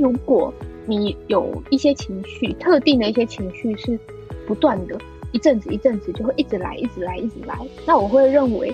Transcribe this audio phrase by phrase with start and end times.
[0.00, 0.52] 如果
[0.86, 3.98] 你有一些情绪，特定的一些情绪是
[4.46, 4.98] 不断的，
[5.32, 7.54] 一阵子一阵子就会一直来，一直来，一直来，
[7.86, 8.72] 那我会认为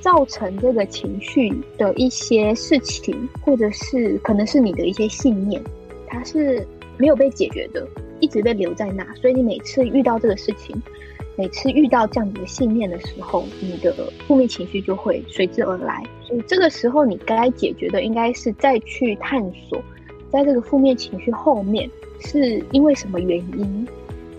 [0.00, 5.62] 造成这个情绪的一些事情，或者是可能是你的一些信念，
[6.08, 6.66] 它是
[6.98, 7.86] 没有被解决的，
[8.20, 10.76] 一直被留在那，所以你每次遇到这个事情。
[11.36, 13.92] 每次遇到这样子的信念的时候，你的
[14.24, 16.00] 负面情绪就会随之而来。
[16.22, 19.82] 所以这个时候，你该解决的应该是再去探索，
[20.34, 21.88] 在这个负面情绪后面
[22.18, 23.86] 是因为什么原因，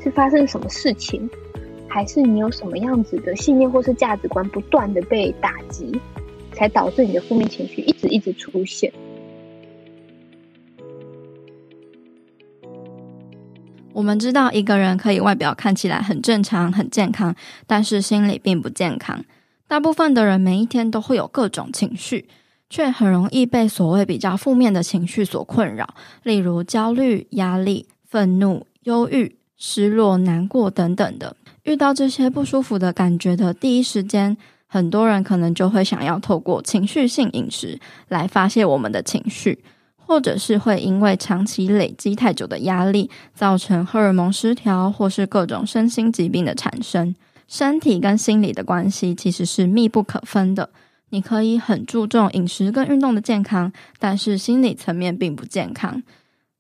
[0.04, 1.30] 是发生什么事情，
[1.88, 5.98] 还是你有什么样子的信念或是价值观不断的被打击，
[6.52, 8.92] 才导致你的负面情绪一直一直出现。
[13.94, 17.34] 我们知道一个人可以外表看起来很正常、很健康，
[17.66, 19.24] 但是心里并不健康。
[19.66, 22.28] 大部分的人每一天都会有各种情绪，
[22.70, 31.36] 却很容易被所谓比较负面的情绪所困扰，例如焦虑、压力、愤怒、忧郁、失落、难过等等的。
[31.64, 39.64] 遇到这些不舒服的感觉的第一时间，很多人可能就会想要透过情绪性饮食来发泄我们的情绪。
[40.08, 47.16] 或者是会因为长期累积太久的压力，造成荷尔蒙失调，或是各种身心疾病的产生。
[47.48, 50.70] 身体跟心理的关系其实是密不可分的。
[51.16, 56.04] 你可以很注重饮食跟运动的健康，但是心理层面并不健康。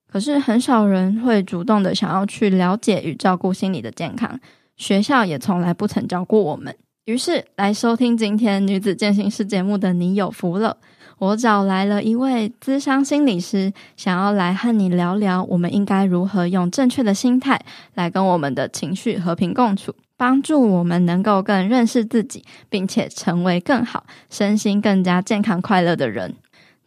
[0.10, 4.40] 可是很少人会主动的想要去了解与照顾心理的健康，
[4.78, 6.74] 学校也从来不曾教过我们。
[7.04, 10.78] 于是来收听今天女子健行室节目的你有福了。
[11.18, 17.60] 我找来了一位资商心理师，想要来和你聊聊，我们应该如何用正确的心态
[17.96, 26.36] 来跟我们的情绪和平共处，帮助我们能够更认识自己，并且成为更好、身心更加健康快乐的人。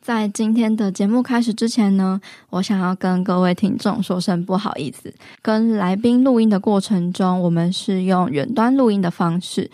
[0.00, 5.12] 在今天的节目开始之前呢，我想要跟各位听众说声不好意思，
[5.42, 9.70] 跟来宾录音的过程中，我们是用远端录音的方式，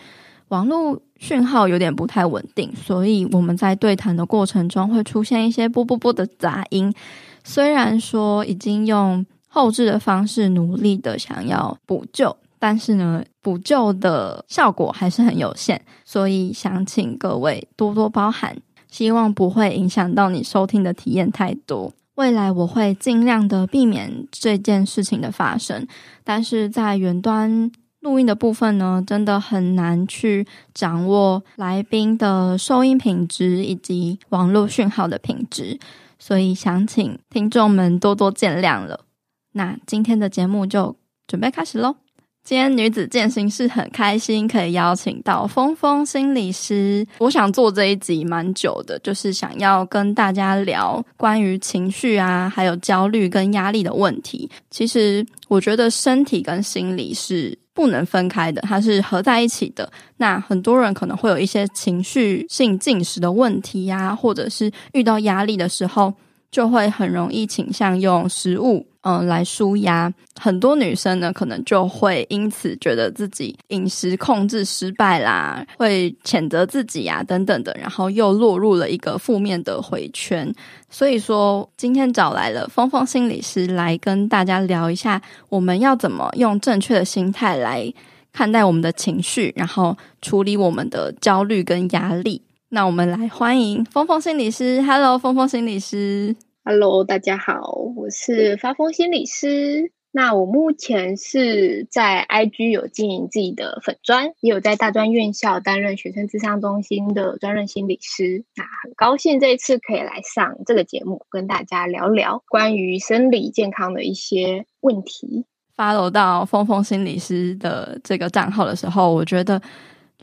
[0.49, 1.01] 网络。
[1.17, 6.93] 讯号有点不太稳定，所以我们在对谈的过程中会出现一些啵啵啵的杂音。
[7.41, 18.57] 虽然说已经用后置的方式努力的想要补救，但是呢，补救的效果还是很有限，所以想请各位多多包涵，
[18.89, 21.93] 希望不会影响到你收听的体验太多。
[22.15, 25.87] 未来我会尽量的避免这件事情的发生，
[26.23, 27.71] 但是在远端。
[28.01, 30.45] 录音的部分呢，真的很难去
[30.75, 35.79] 掌握来宾的收音品质以及网络讯号的品质，
[36.19, 39.05] 所以想请听众们多多见谅了。
[39.53, 40.95] 那今天的节目就
[41.25, 42.04] 准备开始喽。
[42.45, 47.03] 今天女子健心室很开心可以邀请到峰峰心理师。
[47.17, 54.47] 我想做这一集蛮久的，就是想要跟大家聊关于情绪啊，还有焦虑跟压力的问题。
[54.69, 59.91] 其实我觉得身体跟心理是不能分开的，它是合在一起的。
[60.17, 66.13] 那很多人可能会有一些情绪性进食的问题呀、或者是遇到压力的时候，
[66.55, 68.87] 就会很容易倾向用食物。
[69.01, 70.11] 嗯，来舒压。
[70.39, 80.49] 很多女生呢，可能就会因此觉得自己饮食控制失败啦，会谴责自己啊，等等的，然后又落入了一个负面的回圈。
[80.89, 87.93] 所以说，今天找来了峰峰心理师来跟大家聊一下，我们要怎么用正确的心态来
[88.31, 92.41] 看待我们的情绪，然后处理我们的焦虑跟压力。
[92.69, 94.81] 那我们来欢迎峰峰心理师。
[94.81, 96.35] Hello，峰峰心理师。
[96.67, 99.91] Hello，大家好，我是发疯心理师。
[100.11, 108.45] 那我目前是在 IG 有经营自己的粉专，也有在大专院校担任学生智商中心的专任心理师。
[108.55, 115.45] 那很高兴这一次可以来上这个节目，跟大家聊聊关于生理健康的一些问题。
[115.77, 119.61] Follow 到峰峰心理师的这个账号的时候，我觉得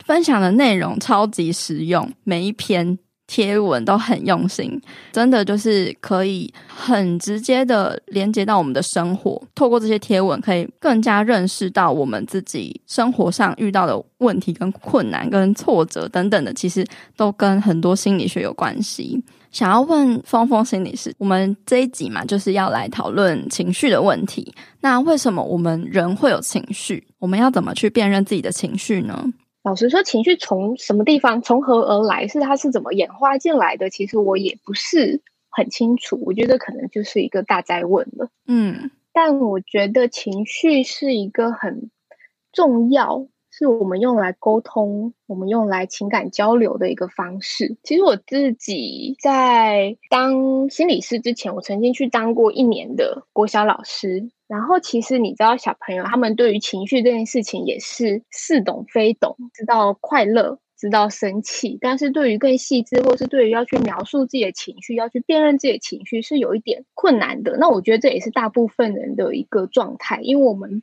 [0.05, 2.99] 分享的内容超级实用，每一篇。
[3.33, 4.79] 贴文都很用心，
[5.11, 9.43] 真的就是可以很直接的连接到我们的生活。
[9.55, 16.87] 透过这些贴文，可以更加认识到我们自己生活上遇到的问题、跟困难、跟挫折等等的，其实
[17.17, 19.19] 都跟很多心理学有关系。
[19.51, 24.53] 想要问峰峰心理师，我们这一集嘛，就是要来讨论情绪的问题。
[24.81, 27.03] 那为什么我们人会有情绪？
[27.19, 29.25] 我们要怎么去辨认自己的情绪呢？
[29.63, 32.27] 老实说，情绪从什么地方从何而来？
[32.27, 33.91] 是它是怎么演化进来的？
[33.91, 35.21] 其实我也不是
[35.51, 36.21] 很清楚。
[36.27, 38.29] 我觉得可能就是一个大灾问了。
[38.47, 41.91] 嗯，但我觉得情绪是一个很
[42.53, 47.77] 重要，是我们用来沟通、我们用来情感交流的一个方式。
[47.85, 54.29] 其实我自己在当心理师之前，我曾经去当过一年的国小老师。
[54.53, 67.57] 然后，其实你知道，小朋友他们对于情绪这件事情也是似懂非懂，知道快乐，知道生气，但是对于更细致，或是对于要去描述自己的情绪，要去辨认自己的情绪，是有一点困难的。
[67.57, 70.83] 那我觉得这也是大部分人的一个状态，因为我们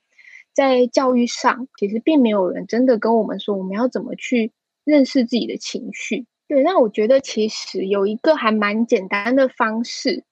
[0.52, 4.52] 在教育上，其实并没有人真的跟我们说我们要怎么去
[4.84, 6.26] 认识自己的情绪。
[6.48, 10.24] 对，那我觉得其实有一个还蛮简单的方式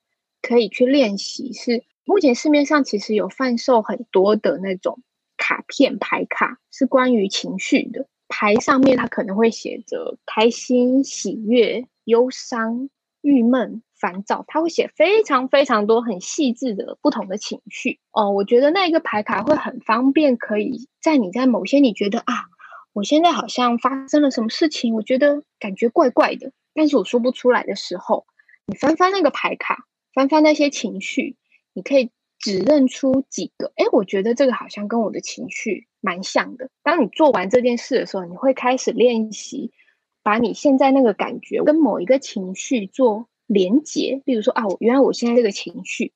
[0.42, 1.83] 可以去练习是。
[2.07, 5.01] 目前市面上其实有贩售很多的那种
[5.36, 8.07] 卡片牌卡，是关于情绪的。
[8.30, 12.89] 牌上面它可能会写着开心、喜悦、忧伤、
[13.19, 18.00] 郁闷、烦躁，它会写非常非常多很细致的不同的情绪。
[18.12, 22.45] 哦，我觉得那一个牌卡会很方便，可以在你在某些你觉得啊，
[22.94, 28.25] 我现在好像发生了什么事情，我觉得感觉怪怪的，但是我说不出来的时候，
[28.65, 29.83] 你翻翻那个牌卡，
[30.13, 31.36] 翻翻那些情绪。
[31.78, 32.10] 你可以
[32.40, 36.72] 指认出几个，诶，我觉得这个好像跟我的情绪蛮像的。
[36.82, 39.72] 当你做完这件事的时候，你会开始练习，
[40.24, 44.24] 把你现在那个感觉跟某一个情绪做连结。
[44.26, 46.14] 例如说啊，我原来我现在这个情绪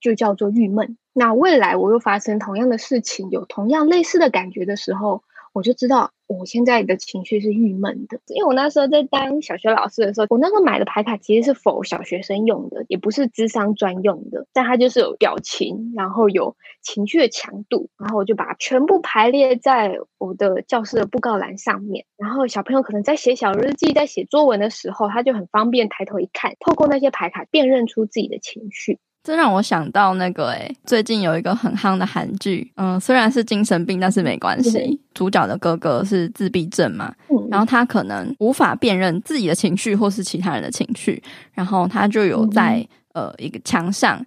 [0.00, 0.96] 就叫做郁闷。
[1.12, 6.12] 那未来我又发生同样的事情，有同样类似的感觉的时候，我就知道。
[6.28, 28.98] 我现在的情绪是郁闷的，因为我那时候在当小学老师的时候，我那时候买的牌卡其实是否小学生用的，也不是智商专用的，但它就是有表情，然后有情绪的强度，然后我就把它全部排列在我的教室的布告栏上面，然后小朋友可能在写小日记、在写作文的时候，他就很方便抬头一看，透过那些牌卡辨认出自己的情绪。
[29.24, 35.00] 这让我想到那个诶、欸，最近有一个很夯的韩剧，嗯，虽然是精神病，但是没关系。
[35.14, 37.14] 主角的哥哥是自闭症嘛，
[37.48, 41.22] 然后他可能无法辨认自己的情绪或是其他人的情绪，
[41.52, 44.24] 然后他就有在呃一个墙上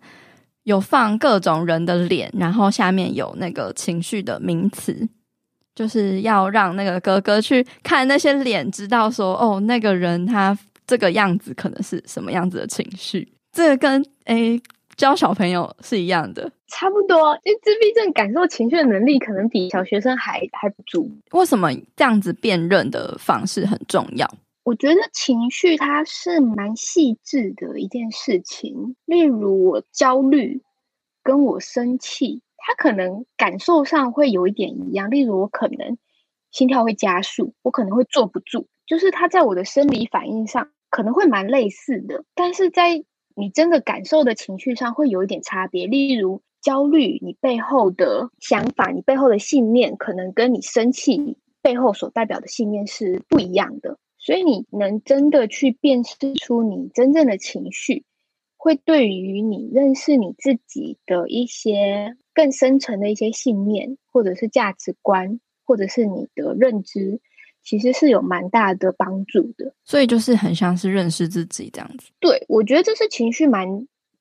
[0.64, 5.06] 有放各种人的脸，然后下面有那个情绪的名词，
[5.76, 10.58] 就是要让那个哥哥去看那些脸，知道说哦，那个人他
[10.88, 13.28] 这个样子可能是什么样子的情绪。
[13.52, 14.58] 这个跟诶。
[14.98, 17.38] 教小朋友是一样的，差不多。
[17.44, 21.10] 因为自闭症感受情绪的能力，可能比小学生还还不足。
[21.32, 24.30] 为什么这样子辨认的方式很重要？
[24.64, 28.96] 我觉得情绪它是蛮细致的一件事情。
[29.06, 30.64] 例如我焦虑，
[31.22, 35.12] 跟我生气，它可能感受上会有一点一样。
[35.12, 35.98] 例如我可能
[36.52, 43.04] 心跳会加速，我可能会坐不住，就是它在我的生理反应上可能会蛮类似的，但是在
[43.36, 53.98] 你真的感受的情绪上会有一点差别，例如焦虑，你背后的想法，你背后的信念，可能跟你生气背后所代表的信念是不一样的。
[54.18, 58.06] 所以你能真的去辨识出你真正的情绪，
[58.58, 67.20] 会对于你认识你自己的一些更深层的一些信念，或者是价值观，或者是你的认知。
[67.66, 72.10] 其实是有蛮大的帮助的，所以就是很像是认识自己这样子。
[72.20, 73.68] 对，我觉得这是情绪蛮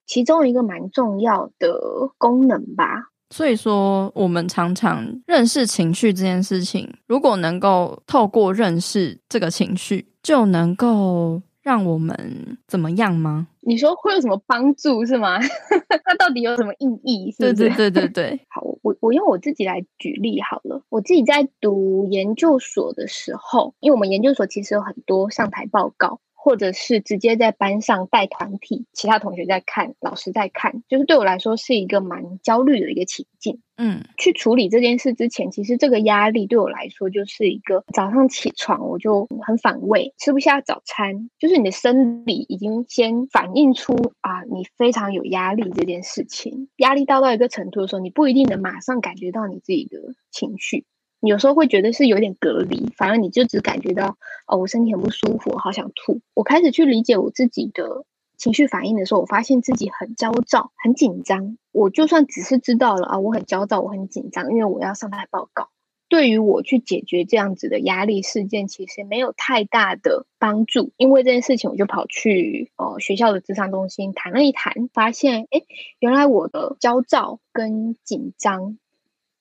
[0.06, 1.78] 其中一个蛮重要的
[2.18, 3.10] 功能吧。
[3.30, 11.42] 所以说，我们常常认识情绪这件事情，如果能够透过认识这个情绪，就能够。
[11.64, 13.48] 让我们怎么样吗？
[13.66, 15.38] 你说会有什么帮助是吗？
[16.06, 17.30] 那到底有什么意义？
[17.32, 17.54] 是不是？
[17.54, 18.40] 对对对对对。
[18.50, 20.82] 好，我我用我自己来举例好了。
[20.88, 26.20] 我自己在读研究所的时候，因为我们研究所其实有很多上台报告。
[26.44, 33.62] 或者是直接在班上带团体，其他同学在看，老师在看，就是对我来说是一个蛮焦虑的一个情境。
[33.78, 46.68] 嗯，去处理这件事之前，其实这个压力对我来说就是一个早上起床我就很反胃，吃不下早餐，就是你的生理已经先反映出啊，你非常有压力这件事情。
[46.76, 49.98] 压力到到一个程度的时候，你不一定能马上感觉到你自己的
[50.30, 50.84] 情绪。
[51.28, 54.16] 有时候会觉得是有点隔离，反而你就只感觉到
[54.46, 56.20] 哦，我身体很不舒服，好想吐。
[56.34, 58.04] 我开始去理解我自己的
[58.36, 61.56] 情绪反应的时候，我发现自己很焦躁、很紧张。
[61.72, 65.68] 我就算只是知道了啊，我很焦躁，我很紧张，因为我要上台报告。
[66.06, 70.92] 对于我去解决这样子的压力事件，其实没有太大的帮助。
[70.96, 75.64] 因为这件事情，我就跑去呃学校的咨商中心谈了一谈，发现诶，
[75.98, 78.78] 原来我的焦躁跟紧张。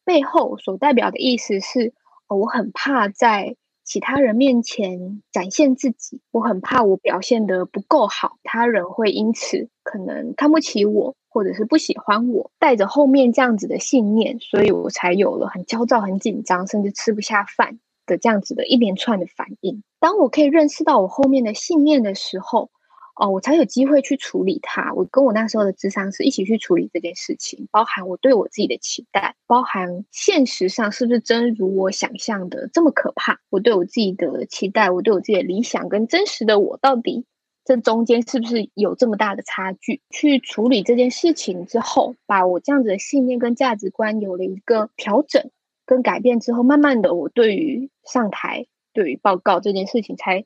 [0.05, 1.93] 背后所代表的意思是，
[2.27, 12.51] 我很怕在其他人面前展现自己，我很怕我表现得不够好，他人会因此可能看不起我，或者是不喜欢我。
[12.59, 19.83] 带着后面这样子的信念，所以我才有了很焦躁、很紧张，甚至吃不下饭的这样子的一连串的反应。
[19.99, 22.71] 当我可以认识到我后面的信念的时候，
[23.15, 24.91] 哦，我才有机会去处理它。
[24.93, 33.39] 我跟我那时候的智商师一起去处理这件事情，包含我对我自己的期待，包含现实上是不是真如我想象的这么可怕？
[33.51, 37.25] 我对我自己的期待，我对我自己的理想跟真实的我，到底
[37.63, 40.01] 这中间是不是有这么大的差距？
[40.09, 45.51] 去处理这件事情之后，把我这样子的信念跟价值观有了一个调整
[45.85, 50.45] 跟改变之后，慢慢的，我对于上台、对于报告这件事情才。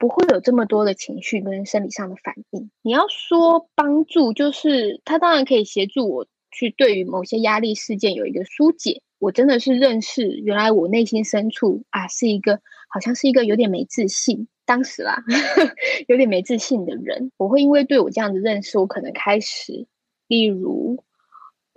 [0.00, 2.70] 不会有这么多的情绪跟生理上的反应。
[2.80, 9.02] 你要说帮助，就是他当然可以协助我去对于某些压力事件有一个疏解。
[9.18, 15.22] 我真的是认识原来我内心深处啊是一个好像是一个有点没自信，当时啦
[16.08, 17.30] 有点没自信的人。
[17.36, 19.86] 我会因为对我这样的认识，我可能开始，
[20.26, 21.04] 例如。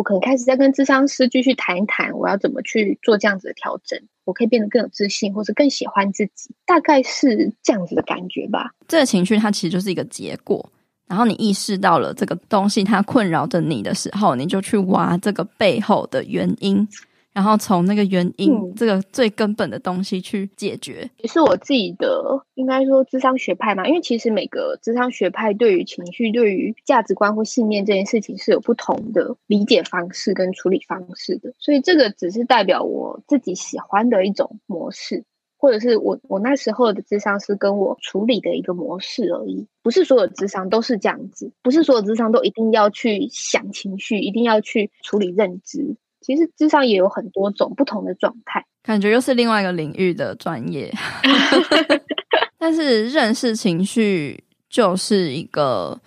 [0.03, 8.71] 可能开始在跟智商师继续谈一谈，我要怎么去做这样子的调整，我可以变得更有自信，或者更喜欢自己，大概是这样子的感觉吧。
[8.87, 10.69] 这个情绪它其实就是一个结果，
[11.07, 16.87] 然后你意识到了这个东西它困扰着你的时候，你就去挖这个背后的原因。
[17.33, 23.87] 然后从那个原因，嗯、这个最根本的东西去解决，也是我自己的，应该说智商学派嘛。
[23.87, 31.51] 因为其实每个智商学派对于情绪、对于价值观或信念这件事情是有不同的理解方式跟处理方式的。
[31.57, 35.23] 所以这个只是代表我自己喜欢的一种模式，
[35.57, 39.65] 或者是我我那时候的智商是跟我处理的一个模式而已。
[39.81, 45.95] 不是所有智商都是这样子，不是所有智商都一定要去想情绪，一定要去处理认知。
[46.23, 50.91] 其实智商也有很多种不同的状态，感觉又是另外一个领域的专业。
[52.57, 55.99] 但是认识情绪就是一个，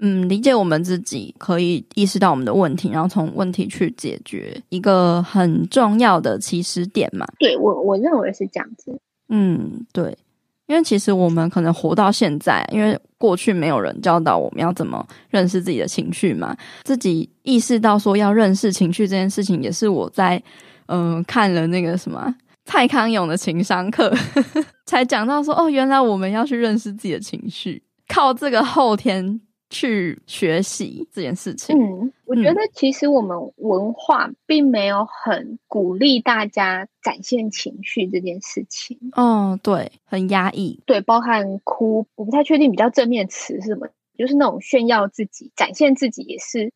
[0.00, 7.24] 嗯，理解我们自己，可以意识到我们的问题，然后从问题去解决一个很重要的起始点嘛。
[7.38, 8.98] 对，我我认为是这样子。
[9.28, 10.16] 嗯，对。
[10.66, 16.56] 因为其实我们可能活到现在，因为过去没有人教导我们要怎么认识自己的情绪嘛。
[16.84, 20.42] 自己意识到说要认识情绪这件事情，也是我在
[20.86, 24.12] 嗯、看了那个什么蔡康永的情商课，
[24.86, 29.40] 才讲到说哦，原来我们要去认识自己的情绪，靠这个后天。
[29.72, 31.74] 去学习这件事情。
[31.76, 38.98] 嗯，我觉得其实我们文化并没有很鼓励大家展现情绪这件事情。
[39.16, 40.80] 哦，对，很压抑。
[40.84, 46.72] 对，包含哭，我不太确定比较正面词是什么，就是那种炫耀自己、展现自己，也是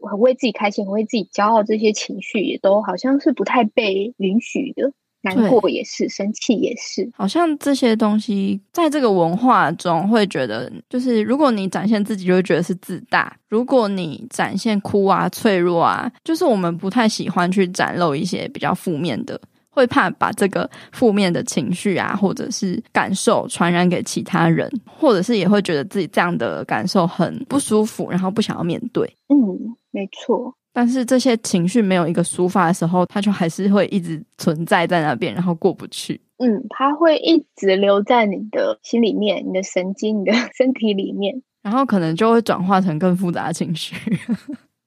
[0.00, 4.92] 很为自己开心、很为自己骄傲，这些情绪也都好像是不太被允许的。
[5.22, 29.06] 难过也是，生气也是，好像这些东西在这个文化中会觉得，就是如果你展现自己，就会觉得是自大；如果你展现哭啊、脆弱啊，就是我们不太喜欢去展露一些比较负面的，会怕把这个负面的情绪啊，或者是感受传染给其他人，或者是也会觉得自己这样的感受很不舒服，然后不想要面对。
[29.28, 30.52] 嗯，没错。
[30.72, 36.20] 但是这些情绪没有一个抒发的时候，它就还是会一直存在在那边，然后过不去。
[36.38, 43.94] 嗯，它会一直留在你的心里面、你的神经、你的 身体里面，然后可能就会转化成更复杂的情绪。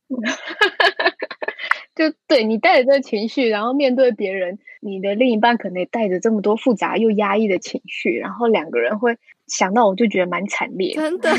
[1.95, 10.93] 就对，你带着这个情绪，然后面对别人，你的另一半可能也带着这么多复杂又压抑的情绪，然后两个人会想到，我就觉得蛮惨烈。
[10.93, 11.29] 真的，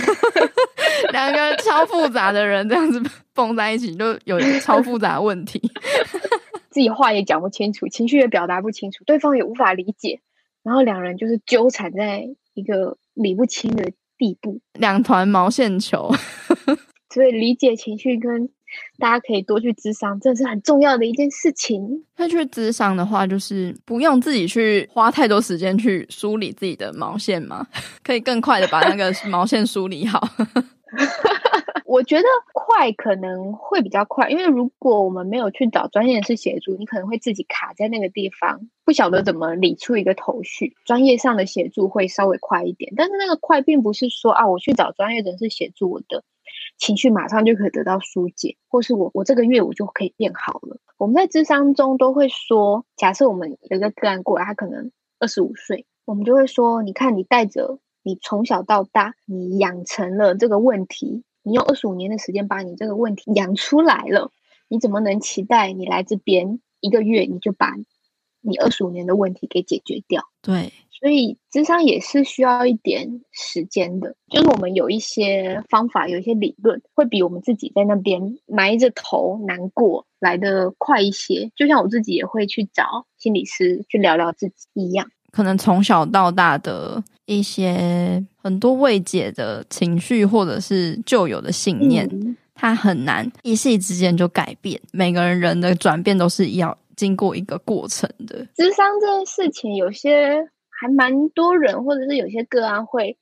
[1.12, 3.02] 两个超复杂的人这样子
[3.34, 5.60] 蹦在一起，就有超复杂的问题，
[6.70, 10.20] 自己话也讲不清楚，情绪也表达不清楚，对方也无法理解，
[10.62, 16.10] 然后两人就是纠缠在一个理不清的地步，两团毛线球。
[17.12, 18.50] 所以理解情绪跟。
[18.98, 22.04] 大家可以多去咨商，这是很重要的一件事情。
[22.16, 27.66] 那去咨商的话，就是不用自己去花太多时间去梳理自己的毛线嘛，
[28.02, 30.20] 可以更快的把那个毛线梳理好。
[31.84, 40.74] 我觉得快可能会比较快，因为如果我们没有去找专业人士协助，你可能会自己卡在那个地方，不晓得怎么理出一个头绪。
[40.84, 46.24] 专业上的协助会稍微快一点，但是那个快并不是说啊，我去找专业人士协助我的。
[46.78, 50.78] 情绪马上就可以得到疏解，或是我我这个月我就可以变好了。
[50.98, 64.30] 我们在智商中都会说，假设我们有一个个案过来，他可能二十五岁，我们就会说，你看你带着你从小到大，你养成了这个问题，你用二十五年的时间把你这个问题养出来了，
[64.68, 67.74] 你怎么能期待你来这边一个月你就把
[68.46, 70.22] 你二十五年的问题给解决掉。
[70.40, 74.14] 对，所以智商也是需要一点时间的。
[74.30, 81.50] 就是我们有一些方法，有一些理论，会比我们自己在那边埋着头难过来得快一些。
[81.56, 85.10] 就像我自己也会去找心理师去聊聊自己一样。
[85.32, 92.08] 可能从小到大的一些很多未解的情绪，或者是旧有的信念。
[92.10, 98.46] 嗯它很难一夕之间就改变，每个人人的转变都是要经过一个过程的。
[98.56, 103.16] 智商这件事情，有些还蛮多人，或者是有些个案会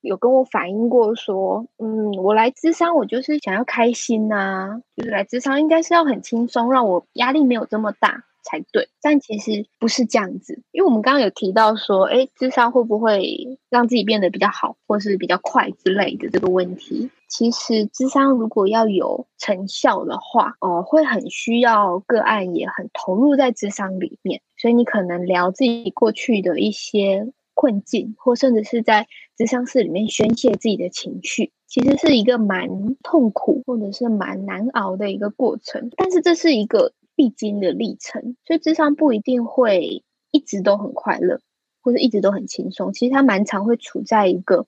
[0.00, 8.24] 有跟我反映过，说，嗯，我来智商，我就是想要开心呐、就是来智商应该是要很轻松，让我压力没有这么大。
[8.44, 17.10] 才对，但其实不是这样子，因为我们刚刚有提到说，哎，智商会不会让自己变得比较好，或是比较快之类的这个问题。
[17.28, 29.06] 其实智商如果要有成效的话，哦、会很需要个案也很投入在智商里面，所以你可能聊自己过去的一些困境，或甚至是在
[29.36, 35.90] 智商室里面宣泄自己的情绪，其实是一个蛮痛苦或者是蛮难熬的一个过程。
[35.96, 36.92] 但是这是一个。
[37.18, 41.40] 必经的历程，所以智商不一定会一直都很快乐，
[41.82, 42.92] 或者一直都很轻松。
[42.92, 44.66] 其实他蛮常会处在一个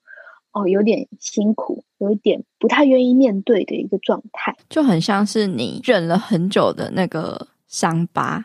[0.52, 8.44] 哦，有点辛苦，有一点不太愿意面对的一个状态，就很像是你忍了很久的那个伤疤，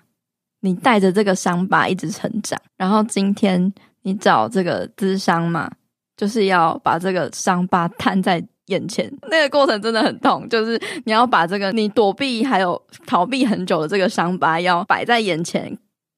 [0.61, 5.71] 你带着这个伤疤一直成长，然后今天你找这个咨商嘛，
[6.15, 8.45] 就是要把这个伤疤摊在。
[8.69, 15.77] 眼前那个过程真的很痛，就是你要把这个你躲避还有逃避很久的这个伤疤，要摆在眼前，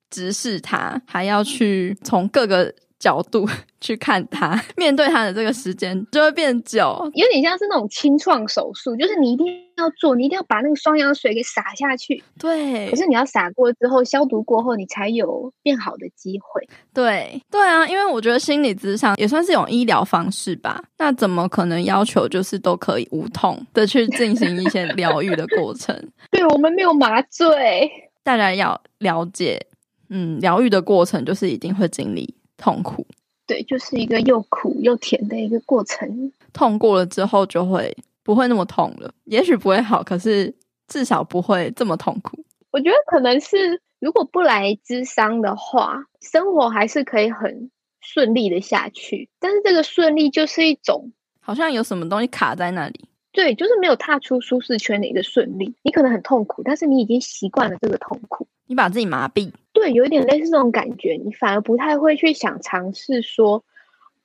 [0.10, 2.74] 直视它，还要去从各个。
[3.00, 3.48] 角度
[3.80, 9.46] 去看他， 面对他的这个时间就会变久，有点像是那种清创手术，就是你一定
[9.78, 12.24] 要做，你一定要把那个双氧水给洒下去。
[12.40, 16.68] 对，可是你要洒过之后，消毒过后，你才有变好的机会。
[16.94, 20.84] 对，对啊，因为我觉得心理咨商也算是一种医疗方式吧。
[20.98, 25.96] 那怎么可能要求就是都可以无痛的去进行一些疗愈的过程？
[26.32, 27.90] 对，我们没有麻醉，
[28.24, 29.64] 大家要了解，
[30.10, 32.34] 嗯，疗愈的过程就是一定会经历。
[32.58, 33.06] 痛苦，
[33.46, 36.32] 对，就是一个又苦又甜的一个过程。
[36.52, 39.14] 痛过了之后，就会不会那么痛了。
[39.26, 40.54] 也许不会好，可是
[40.88, 42.44] 至少不会这么痛苦。
[42.72, 47.70] 我觉得可能是，如果不来咨商的话，生活还是可以很
[48.02, 49.30] 顺利的下去。
[49.40, 53.06] 但是这个顺利就是一种，好像有什么东西卡在那里。
[53.32, 55.76] 对，就是没有踏出舒适圈的一个顺利。
[55.84, 58.48] 你可能很痛苦，但是你已经习惯了这个痛苦。
[58.68, 59.52] 你把自己麻痹。
[59.74, 63.64] 对，有一点类似这种感觉，你反而不太会去想尝试说，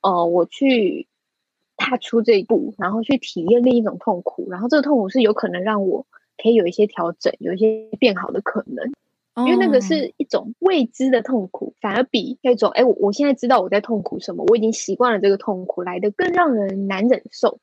[0.01, 1.07] 呃，我去
[1.77, 6.05] 踏出这一步，然后去体验另一种痛苦，然后这个痛苦是有可能让我
[6.41, 8.91] 可以有一些调整，有一些变好的可能，
[9.47, 17.59] 因为那个是一种未知的痛苦，反而比那种，哎，我我现在知道我在痛苦什么，我已经习惯了这个痛苦，来的更让人难忍受。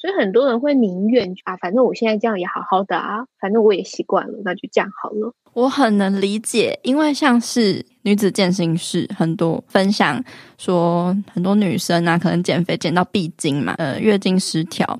[0.00, 5.30] 所以很多人会宁愿啊，反正我现在这样也好好的啊，反正我也习惯了，那就这样好了。
[5.52, 10.22] 我很能理解，因为像是女子健身室很多分享
[10.56, 14.98] 说，很多女生啊，可能减肥减到闭经嘛，呃，月经失调。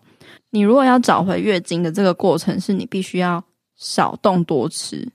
[0.51, 3.43] 你如果要找回月经的这个过程，是你必须要
[3.77, 5.09] 少动多吃，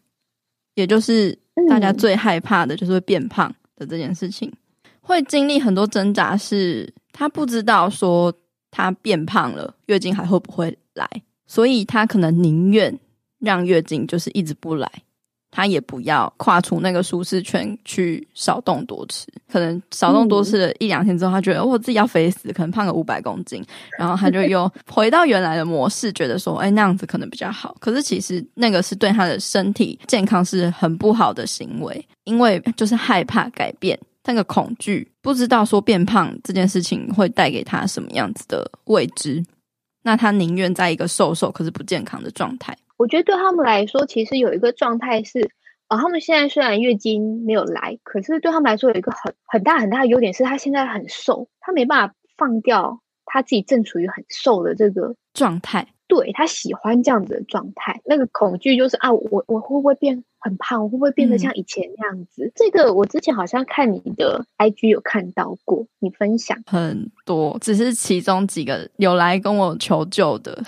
[0.73, 1.37] 也就是
[1.69, 4.51] 大家最害怕的就是会变胖的这件事情，
[5.01, 8.33] 会经历很多挣扎，是她不知道说。
[8.75, 11.09] 她变胖了，月经还会不会来？
[11.47, 12.93] 所以她可能宁愿
[13.39, 14.91] 让月经就是一直不来，
[15.49, 19.27] 她也不要跨出那个舒适圈去少动多吃。
[19.49, 23.63] 可能少动多吃了一两天之后，她觉得我自己要肥死，可能胖个五百公斤，
[23.97, 27.77] 然后她就又回到原来的模式，觉得说，哎，那样子可能比较好。
[27.79, 33.97] 可是其实那个是对她的身体健康是很不好的行为，因为就是害怕改变。
[34.25, 39.43] 那个恐惧，不知道说变胖这件事情会带给他什么样子的未知，
[40.03, 42.77] 那他宁愿在一个瘦瘦可是不健康的状态。
[42.97, 45.41] 我觉得对他们来说，其实有一个状态是，
[45.87, 55.87] 啊、呃，他们现在虽然月经没有来，可是对他们来说有一个很很大很大的优点是，他现在很瘦，他没办法放掉他自己正处于很瘦的这个状态。
[56.07, 60.83] 对，他喜欢这样子的状态，那个恐惧就是啊，我我会不会变很胖？
[60.83, 62.45] 我会不会变得像以前那样子？
[62.45, 70.63] 嗯、这个我之前好像看你的 IG 有看到过，你分享很多，只是其中几个有来跟我求救的，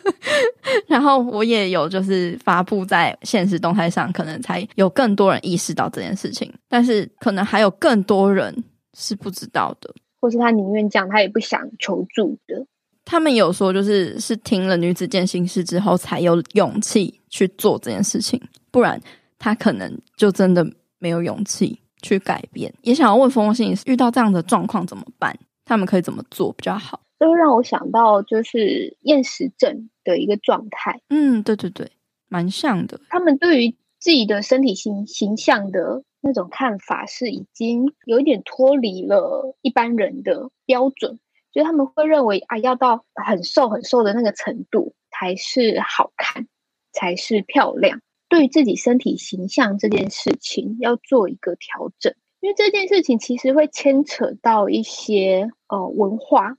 [0.86, 8.54] 然后我也有就是发布在现实动态上，可能才有更多人意识到这件事情，但是可能还有更多人
[8.92, 12.66] 是不知道的，或是他宁愿讲，他也不想求助的。
[13.10, 18.38] 他们有说，就是是听了女子健心事之后，才有勇气去做这件事情，
[18.70, 19.00] 不然
[19.38, 20.62] 他可能就真的
[20.98, 22.70] 没有勇气去改变。
[22.82, 25.34] 也想要问蜂窝心，遇到这样的状况怎么办？
[25.64, 27.00] 他们可以怎么做比较好？
[27.18, 31.00] 这会让我想到就是厌食症的一个状态。
[31.08, 31.90] 嗯，对对对，
[32.28, 33.00] 蛮像的。
[33.08, 41.18] 他们对于自己的身体形形象的那种看法，是已经有一点脱离了一般人的标准，
[41.58, 46.46] 所以他们会认为啊，要到很瘦很瘦的那个程度才是好看，
[46.92, 48.00] 才是漂亮。
[48.28, 56.56] 对自己身体形象这件事情，要做一个调整，因为这件事情其实会牵扯到一些呃文化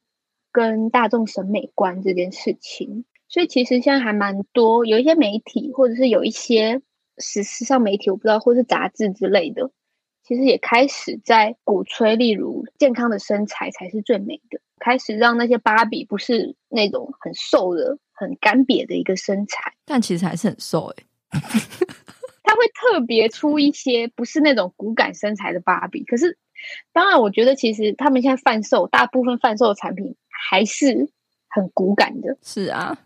[0.52, 6.82] 跟大众审美观这件事情，所以其实现在还蛮多，有一些媒体或者是有一些
[7.20, 9.72] 时时尚媒体，我不知道，或是杂志之类的，
[10.26, 20.96] 其实也开始在鼓吹，例如健康的身材才是最美的，开始让那些芭比不是那种很瘦的、很干瘪的一个身材，但其实还是很瘦诶、
[21.32, 21.40] 欸。
[22.44, 26.38] 他会特别出一些不是那种骨感身材的芭比，可是
[26.92, 30.16] 当然，我觉得其实他们现在贩售大部分贩售的产品
[30.50, 31.10] 还是
[31.48, 32.38] 很骨感的。
[32.42, 32.98] 是啊，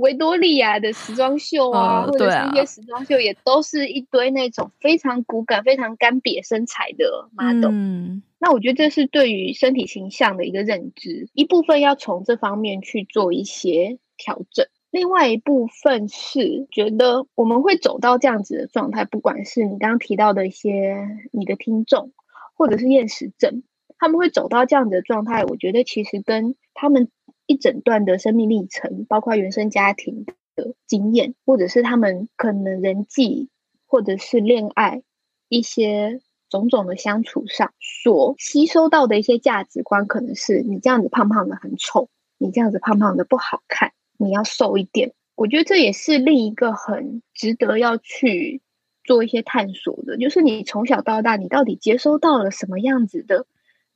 [0.00, 7.70] 维多利亚的时装秀啊，哦、或者是一些时装秀也都是一堆那种非常骨感、非常干瘪身材的 model。
[7.70, 14.66] 嗯，那我觉得这是对于身体形象的一个认知，一部分要从这方面去做一些调整。
[14.90, 20.96] 另外一部分是觉得我们会走到这样子的状态，不管是你刚刚提到的一些
[21.30, 22.10] 你的听众，
[22.56, 23.62] 或者是厌食症，
[23.98, 25.44] 他们会走到这样子的状态。
[25.44, 27.08] 我觉得其实跟他们
[27.50, 33.48] 一整段的生命历程，包括原生家庭的经验，或者是他们可能人际
[33.86, 35.02] 或者是恋爱
[35.48, 42.08] 一些种种的相处上所吸收到的一些价值观，可能是你这样子胖胖的很丑，
[42.38, 43.90] 你这样子胖胖的不好看。
[44.16, 48.62] 你要瘦一点，我觉得这也是另一个很值得要去
[49.02, 53.44] 做一些探索的，就是你从小到大，你到底接收到了什么样子的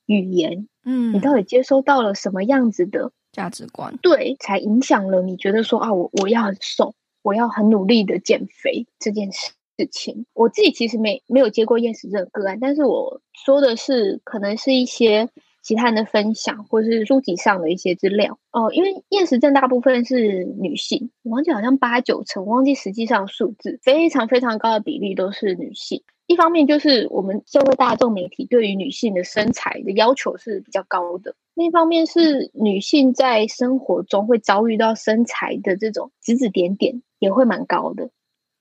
[0.07, 0.67] 语言？
[0.85, 3.95] 嗯，你到底接收到了什么样子的价值观？
[4.01, 10.25] 对，才影响了你觉得说啊，我我要很瘦，我要很努力的减肥这件事事情。
[10.33, 15.29] 我自己其实没没有接过厌食症个案，但是我说的是可能是一些。
[15.67, 26.03] 其他人的分享，或是书籍上的一些资料哦，因为厌食症大部分是女性，我忘记好像八九成，我忘记实际上数字，非常非常高的比例都是女性。
[26.27, 38.11] 一方面就是我们社会大众媒体对于女性的身材的要求是比较高的，另一方面是女性在生活中会遭遇到身材的这种指指点点，也会蛮高的。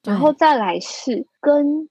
[0.03, 1.87] 然后再来是跟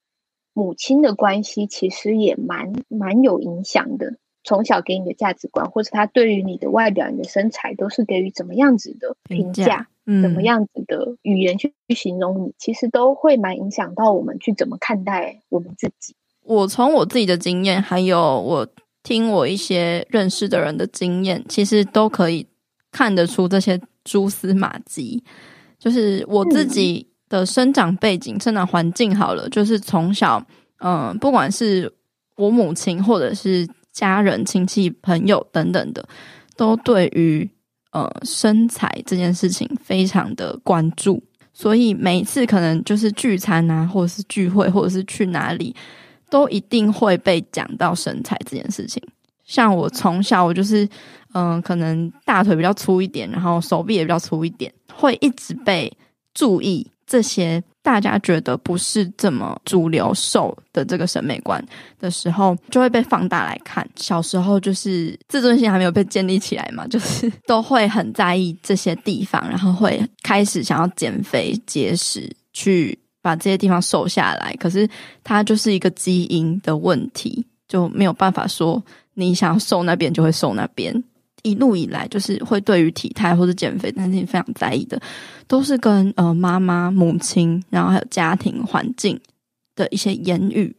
[0.53, 4.17] 母亲的关系，其实也蛮蛮有影响的。
[4.45, 9.89] 从小给你的价值观，或者他对于你的外表、你的身材，都是给予怎么样子的评价？
[10.07, 16.15] 嗯，怎么样子的语言去形容你，其实都会蛮影响到我们去怎么看待我们自己。
[16.43, 18.67] 我从我自己的经验，还有我
[19.03, 22.47] 听我一些认识的人的经验，其实都可以
[22.91, 25.23] 看得出这些蛛丝马迹。
[25.79, 30.45] 就是我自己的生长背景、嗯、生长环境好了，就是从小，
[30.79, 31.93] 嗯、呃，不管是
[32.37, 33.69] 我母亲或者是。
[33.93, 36.09] 家人、亲戚、朋友等等的，
[36.57, 37.47] 都对于
[37.93, 41.23] 呃身材这件事情非常的关注，
[41.55, 45.75] 所以每一次可能就是聚餐啊，或者是聚会，或者是去哪里，
[46.29, 49.03] 都一定会被讲到身材这件事情。
[49.45, 50.89] 像我从小，我就是
[51.35, 55.91] 嗯、可能大腿比较粗一点，然后手臂也比较粗一点，会一直被
[56.35, 57.63] 注意这些。
[57.83, 61.63] 大家觉得不是这么主流瘦的这个审美观
[61.99, 63.87] 的时候，就会被放大来看。
[63.97, 74.55] 小时候就是自尊心还没有被建立起来嘛， 就是都会很在意这些地方，然后会开始想要减肥节食，去把这些地方瘦下来。
[74.61, 74.89] 可是
[75.25, 78.81] 它就是一个基因的问题，就没有办法说
[79.15, 81.03] 你想要瘦那边就会瘦那边。
[81.43, 85.01] 一路以来，就是会对于体态或者减肥，但是你非常在意的，
[85.47, 89.21] 都是跟呃妈妈、母亲，然后还有家庭环境
[89.75, 90.77] 的一些言语。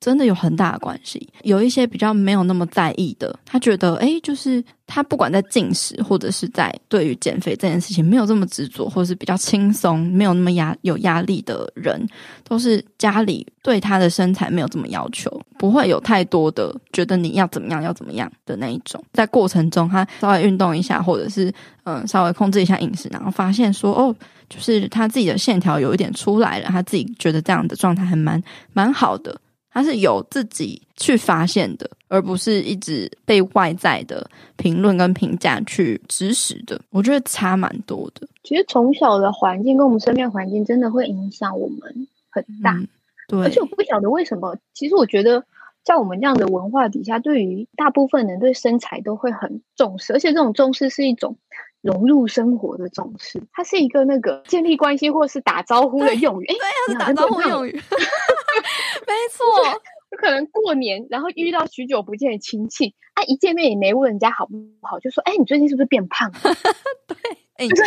[0.00, 1.28] 真的有很大的关系。
[1.42, 12.06] 有一些比较没有那么在意的，他觉得，诶，就是他不管在进食或者是在对于减肥这件事情没有这么执着，或者是比较轻松、没有那么压有压力的人，
[12.44, 19.02] 都是家里对他的身材没有这么要求，不会有太多的觉得你要怎么样要怎么样的那一种。
[19.12, 21.52] 在过程中，他稍微运动一下，或者是
[21.84, 24.14] 嗯稍微控制一下饮食，然后发现说，哦，
[24.48, 28.40] 就是他自己的线条有一点出来了，他自己觉得这样的状态还蛮
[28.72, 29.38] 蛮好的。
[29.78, 36.80] 他是有自己去发现的，而不是一直被外在的评论跟评价去指使的。
[36.90, 38.26] 我觉得差蛮多的。
[38.42, 42.72] 其实从小的环境跟我们身边环境真的会影响我们很大。
[42.72, 42.88] 嗯、
[43.28, 45.44] 对，而且我不晓得为什么，其实我觉得
[45.84, 51.36] 在我们这样的文化底下，对于大部分人对身材都会很重视，而且这种重视是一种
[51.82, 56.46] 融入生活的重视，它是一个那个建立关系或是打招呼的用语。
[56.46, 56.54] 哎，
[56.86, 57.72] 对，是打招呼用语，
[59.06, 59.80] 没 错。
[60.10, 66.38] 就可能过年，然后遇到许久不见的亲戚，啊，一见面也没问人家好不好，就说：“哎，你最近是不是变胖了？”
[67.06, 67.16] 对，
[67.56, 67.84] 哎，你最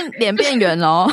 [0.00, 1.12] 近脸变圆了哦。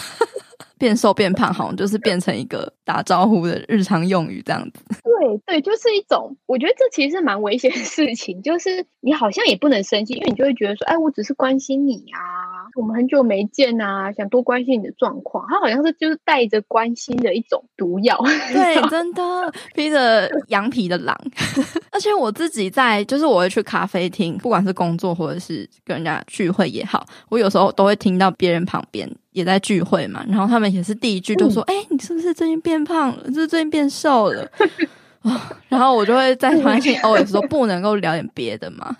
[0.77, 4.81] 变瘦变胖，好像就是变成一个打招呼的日常用语这样子。
[5.03, 8.41] 对对，就是一种，我觉得这其实是蛮危险的事情。
[8.41, 15.45] 就是你好像也不能生气，因为你就会觉得说，哎，我只是关心你啊，我们很久没见啊，想多关心你的状况。
[15.49, 18.17] 他好像是就是带着关心的一种毒药。
[18.53, 21.17] 对，真的披着羊皮的狼。
[21.91, 29.09] 而且我自己在，就是我会去咖啡厅，不管是工作或者是跟人家聚会也好，我有时候都会听到别人旁边。
[29.37, 33.23] 也在聚会嘛，然后他们也是第一句就说：“哎、嗯欸，你是不是最近变胖了？
[33.25, 34.49] 是不是最近变瘦了？”
[35.21, 38.95] 哦、然后我就会在旁边 OS 说：“不能够聊点别的吗？”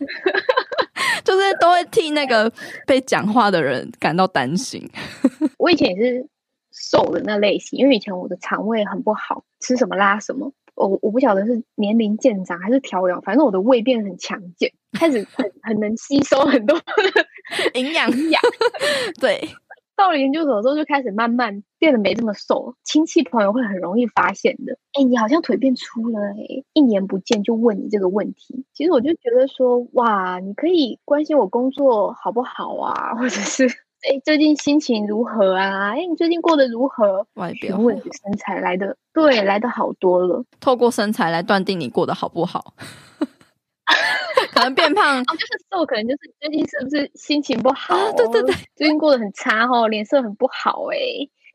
[1.24, 2.50] 就是都会替那个
[2.86, 4.86] 被讲话的人感到担心。
[5.58, 6.26] 我以前也是
[6.72, 10.52] 瘦的那类型，因为以前我的肠胃很不好，吃什么拉什么。
[10.78, 16.80] 我我不晓得是年龄渐长还是调养，反正我的胃变得很强健，开始很很能吸收很多。
[17.74, 18.42] 营养营养，
[19.18, 19.48] 对，
[19.96, 24.74] 到了研究所之后就开始慢慢变得没这么瘦，亲戚朋友会很容易发现的。
[24.92, 28.66] 哎、欸，你好像腿变粗了哎、欸，一年不见就问你这个问题。
[28.74, 33.66] 其实我就觉得说，哇，你可以关心我工作好不好啊，或者是
[34.02, 35.90] 哎、欸、最近心情如何啊？
[35.90, 37.26] 哎、欸，你最近过得如何？
[37.34, 40.44] 外表身材来的，对，来的好多了。
[40.60, 42.74] 透过身材来断定你过得好不好。
[44.52, 47.96] 可能变胖，哦，就是瘦，可能就是最近是不是心情不好？
[47.96, 50.96] 啊、对对对，最近过得很差哦，脸色很不好哎。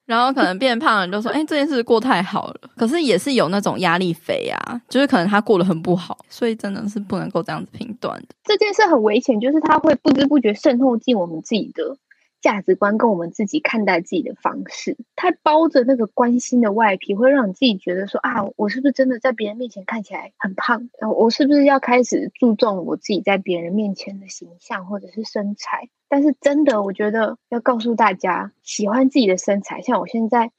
[0.05, 8.27] 然后可能变胖了，就说：“哎、欸，这件事过太好了。”可是也是有那种压力肥啊，就是可能他过得很不好，所以真的是不能够这样子评断的。
[8.43, 11.95] 这件事很危险，就是他会不知不觉渗透进我们自己的。
[12.43, 20.89] 价值观跟我们自己看待自己的方式，它包着那个关心的外皮，会让你自己觉得说啊，我是不是真的在别人面前看起来很胖？
[20.99, 25.89] 然后我是不是要开始注重我自己在别人面前的形象或者是身材？
[26.09, 30.51] 但是真的，我觉得要告诉大家，喜欢自己的身材，像我现在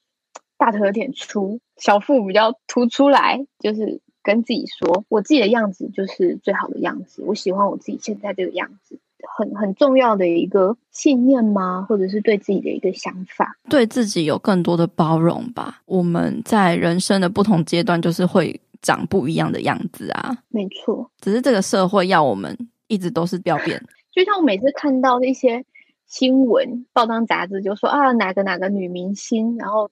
[0.56, 8.98] 大腿有点粗，小腹比较凸出来，就是跟自己说，我自己的样子就是最好的样子，我喜欢我自己现在这个样子。
[9.36, 11.84] 很很重要的一个信念吗？
[11.88, 15.80] 或者是对自己的一个想法，对自己有更多的包容吧。
[15.86, 20.36] 我们在人生的不同阶段，就是会长不一样的样子啊。
[20.48, 22.56] 没错，只是这个社会要我们
[22.88, 23.80] 一直都是不要变。
[24.12, 25.64] 就像我每次看到一些
[26.06, 29.90] 新闻、报章杂志，就说啊，哪个哪个女明星，然后。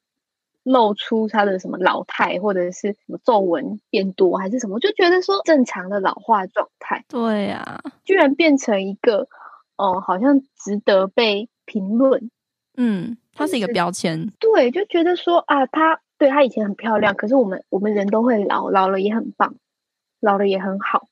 [0.62, 7.04] 露出他的什么老态，或者是什么皱纹变多，还是什么，就觉得说正常的老化状态。
[7.08, 9.28] 对呀、啊，居然变成一个
[9.76, 12.30] 哦、呃，好像值得被评论。
[12.76, 14.30] 嗯，它是一个标签。
[14.38, 19.56] 对，就觉得说啊，她对她以前很漂亮，可是我们我们人都会老，老了也很棒，
[20.20, 21.08] 老了也很好。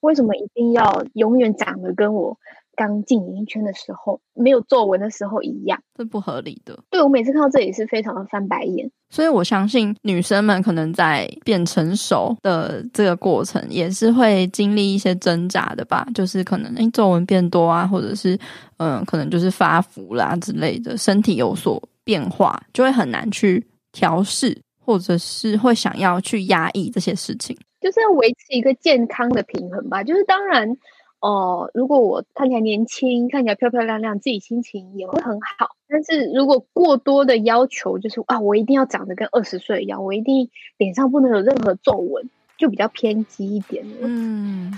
[0.00, 2.36] 为什么一定要永远长得跟我？
[2.74, 6.78] 刚进演艺圈的时候，没有皱纹的时候一样，是不合理的。
[6.90, 8.90] 对，我每次看到这也是非常的翻白眼。
[9.10, 16.06] 所以我相信女生们可能在变成熟的这个过程，也是会经历一些挣扎的吧。
[16.14, 18.34] 就是可能诶皱纹变多啊，或者是
[18.78, 30.02] 嗯、呃，可能就是发福啦之类的，身体有所变化，就会很难去调试，或者是会想要去压抑这些事情，就是要维持一个健康的平衡吧。
[30.02, 30.74] 就是当然。
[31.22, 35.76] 哦，如果我看起来年轻，看起来漂漂亮亮，自己心情也会很好。
[35.88, 43.86] 但是如果过多的要求，就是啊，我一定要长得跟二十岁一样，我一定脸上不能有任何皱纹，就比较偏激一点。
[44.02, 44.76] 嗯。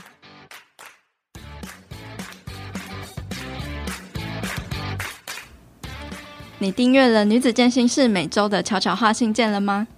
[6.59, 9.89] 你订阅了《女子健心室》每周的悄悄话信件了吗？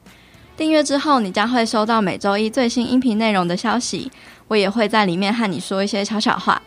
[0.57, 4.11] 订阅之后，你将会收到每周一最新音频内容的消息。
[4.49, 6.61] 我也会在里面和你说一些悄悄话。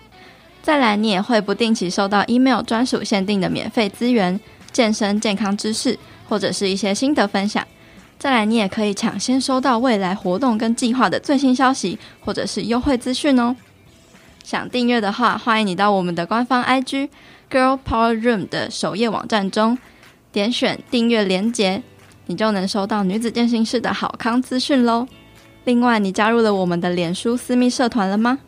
[0.61, 4.39] 再来，你也会不定期收到 email 专属限定的免费资源、
[4.71, 7.65] 健身健康知识，或者是一些心得分享。
[8.17, 13.55] 再来，你也可以抢先收到未来活动跟计划的最新消息，或者是优惠资讯哦。
[14.43, 17.07] 想订阅的话，欢迎你到我们的官方 IG
[17.49, 19.77] Girl Power Room 的首页网站中，
[20.33, 21.81] 点选订阅连结，
[22.25, 25.07] 你就能收到女子健身室的好康资讯喽。
[25.69, 28.39] 另外，你加入了我们的脸书私密社团了吗？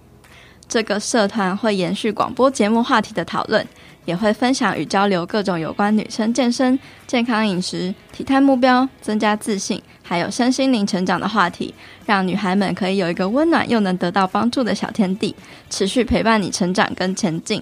[0.67, 3.63] 这个社团会延续广播节目话题的讨论，
[4.05, 11.75] 也会分享与交流各种有关女生健身、健康饮食、体态目标、增加自信，还有身心灵成长的话题，
[12.07, 15.35] 让女孩们可以有一个温暖又能得到帮助的小天地，
[15.69, 17.61] 持续陪伴你成长跟前进。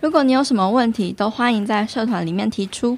[0.00, 2.96] 如果你有什么问题，都欢迎在社团里面提出。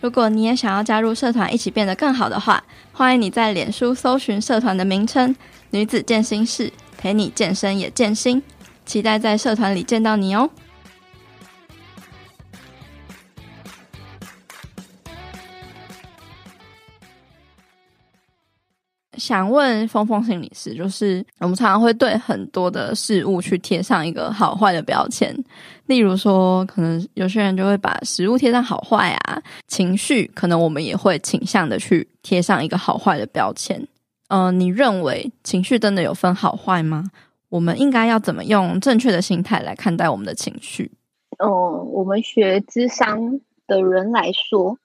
[0.00, 2.64] 如果你也想要加入社团，一起变得更好的话，
[3.00, 5.34] 欢迎你在脸书搜寻社团的名称
[5.72, 8.42] “女子健身室”，陪你健身也健心。
[8.84, 10.50] 期待在社团里见到你哦。
[19.20, 25.32] 想问峰峰心理师，就是我们常常会对很多的事物去贴上一个好坏的标签，
[25.86, 33.86] 例如说，可能有些人就会把食物贴上好坏啊，情绪可能我们也会倾向的去贴上一个好坏的标签。
[34.28, 37.10] 嗯、你认为情绪真的有分好坏吗？
[37.50, 40.90] 我们应该要怎么用正确的心态来看待我们的情绪？
[41.38, 44.78] 哦，我们学智商的人来说，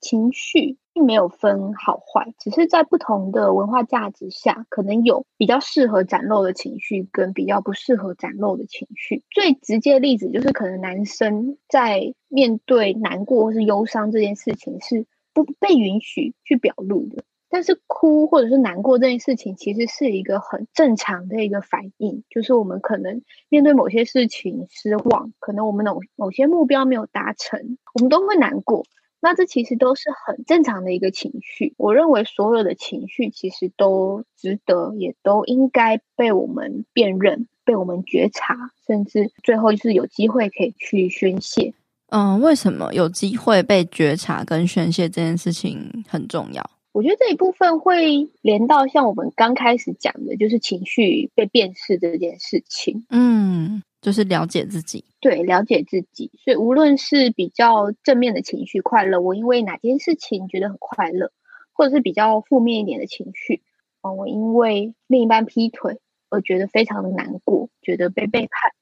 [0.00, 0.79] 情绪。
[1.00, 9.24] 并没有分好坏，只是在不同的文化价值下，可能有比较适合展露的情绪，跟比较不适合展露的情绪。
[9.30, 28.84] 最直接的例子就是，可能男生在面对难过或是忧伤这件事情是不被允许去表露的，但是哭或者是难过这件事情，其实是一个很正常的一个反应，就是我们可能面对某些事情失望，可能我们某某些目标没有达成，我们都会难过。
[29.22, 31.74] 那这其实都是很正常的一个情绪。
[31.76, 41.74] 我认为所有的情绪其实都值得，也都应该被我们辨认、被我们觉察，甚至最后就是有机会可以去宣泄。
[42.08, 46.70] 嗯，为什么有机会被觉察跟宣泄这件事情很重要？
[46.92, 53.04] 我觉得这一部分会连到像我们刚开始讲的，就是情绪被辨识这件事情。
[53.10, 53.82] 嗯。
[54.00, 56.30] 就是了解自己，对，了解自己。
[56.42, 61.32] 所以无论是比较正面的情绪，快乐，我因为哪件事情觉得很快乐，
[61.72, 63.62] 或者是比较负面一点的情绪，
[64.02, 65.98] 嗯，我因为另一半劈腿
[66.30, 68.72] 而觉得非常的难过，觉得被背叛，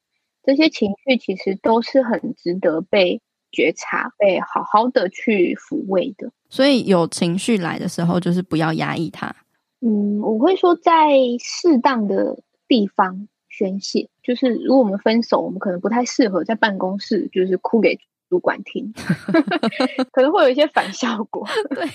[0.44, 6.30] 这些情绪其实都是很值得被觉察、被好好的去抚慰的。
[6.48, 9.34] 所以有情绪来的时候，就是不要压抑它。
[9.80, 13.26] 嗯，我会说在适当的地方。
[13.50, 18.92] 宣泄就是，如果我们分手，我们可能不太适合在办公室，就是哭给主管听，
[20.12, 21.48] 可能会有一些反效果。
[21.70, 21.86] 对，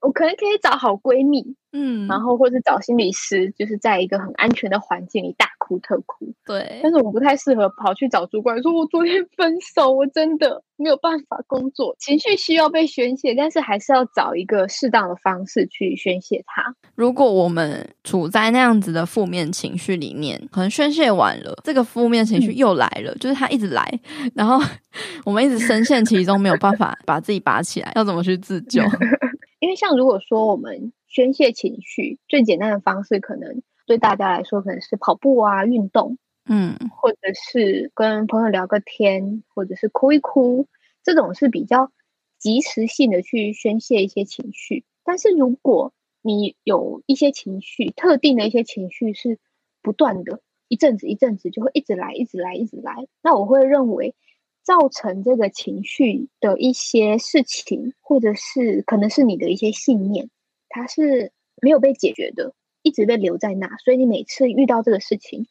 [0.00, 6.32] 我可能可以找好闺蜜，嗯，然后或是找心理师，就是在一个很安全的环境里大哭特哭。
[6.44, 11.96] 对，但是我不太适合跑去找主管说，我昨天分手，我真的没有办法工作。
[11.98, 16.74] 情绪需要被宣泄，但是还是要找一个适当的方式去宣泄它。
[16.94, 24.00] 如果我们处在那样子的负面情绪里面，可能宣泄完了，这个负面情绪又来了，嗯、就是它一直来，
[24.34, 24.60] 然后
[25.24, 28.82] 我们一直深陷其中，没有办法把自己拔起来，要怎么去自救？
[29.62, 36.18] 因为像如果说我们宣泄情绪最简单的方式，可能对大家来说可能是跑步啊、运动。
[36.46, 40.66] 嗯，或者是跟朋友聊个天，或者是哭一哭，
[41.04, 41.92] 这种是比较
[42.40, 44.84] 及时性的去宣泄一些情绪。
[45.04, 49.38] 但是如果你有一些情绪，特定的一些情绪是
[49.80, 54.16] 不断的，一阵子一阵子就会一直来，一直来，一直来，那我会认为
[54.62, 60.30] 造成这个情绪的一些事情，或者是可能是你的一些信念，
[60.68, 65.46] 它是没有被解决的，一直被留在那，所以你每次遇到这个事情。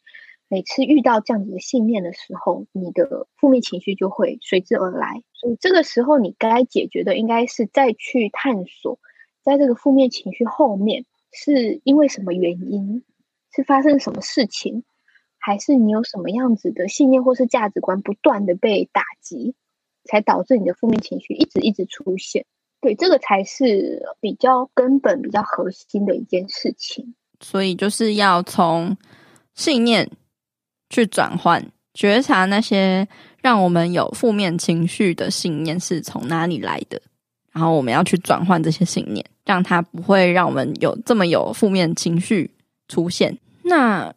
[0.48, 5.22] 每次遇到这样子的信念的时候，你的负面情绪就会随之而来。
[5.32, 8.98] 所以这个时候，你该解决的应该是再去探索，
[9.42, 13.02] 在这个负面情绪后面是因为什么原因，
[13.56, 14.84] 是发生什么事情，
[15.42, 19.54] 还是你有什么样子的信念或是价值观不断的被打击，
[20.04, 22.46] 才导致你的负面情绪一直一直出现。
[22.80, 27.14] 对，这个才是比较根本、比较核心的一件事情。
[27.40, 28.96] 所以就是要从
[29.54, 30.08] 信念。
[30.94, 33.08] 去转换觉察那些
[33.40, 37.00] 让我们有负面情绪的信念是从哪里来的，
[37.50, 42.50] 然后我们要去转换这些信念，让它不会让我们有这么有负面情绪
[42.88, 43.38] 出现。
[43.62, 44.12] 那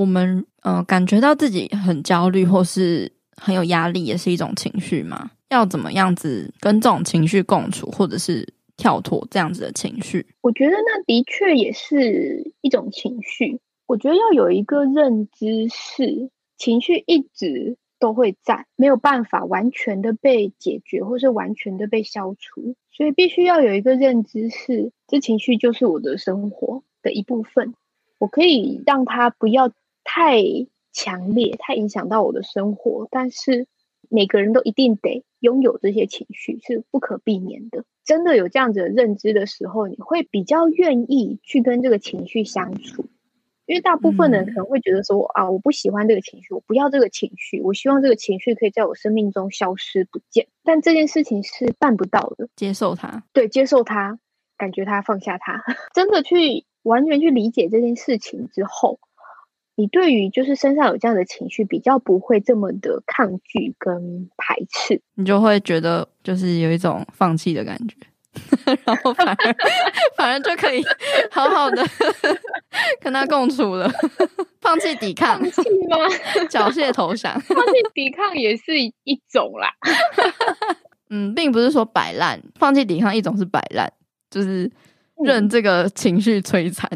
[0.00, 5.30] 我们呃感觉到自己很焦虑或是很有压力，也是一种情绪嘛？
[5.50, 8.48] 要怎么样子跟这种情绪共处，或者是
[8.78, 10.26] 跳脱这样子的情绪？
[10.40, 13.60] 我觉得那的确也是一种情绪。
[13.86, 27.74] 我觉得要有一个认知是，情绪一直都会在，没有办法完全的被解决，或是完全的被消除，所以必须要有一个认知是，这情绪就是我的生活的一部分。
[28.18, 29.72] 我可以让它不要
[30.04, 30.42] 太
[30.92, 33.66] 强烈，太影响到我的生活，但是
[34.08, 37.84] 每个人都一定得拥有这些情绪，是不可避免的。
[38.04, 43.06] 真的有这样子的认知的时候，你会比较愿意去跟这个情绪相处。
[43.66, 50.48] 因为大部分人可能会觉得说，嗯、啊，我不喜欢这个情绪，我不要这个情绪，我希望这个情绪可以在我生命中消失不见。
[50.64, 52.48] 但这件事情是办不到的。
[52.56, 54.18] 接受它，对，接受它，
[54.58, 55.62] 感觉它，放下它，
[55.94, 58.98] 真的去完全去理解这件事情之后。
[59.76, 67.96] 你对于就是身上有这样的情绪，比较不会这么的抗拒跟排斥，你就会觉得就是有一种放弃的感觉，
[68.84, 69.56] 然后反而
[70.16, 70.84] 反而就可以
[71.30, 71.82] 好好的
[73.00, 73.90] 跟他共处了，
[74.60, 75.96] 放弃抵抗，放弃吗？
[76.50, 79.70] 缴械投降，放弃抵抗也是一种啦。
[81.08, 83.90] 嗯，并不是说摆烂，放弃抵抗一种是摆烂，
[84.30, 84.70] 就是
[85.24, 86.88] 任这个情绪摧残。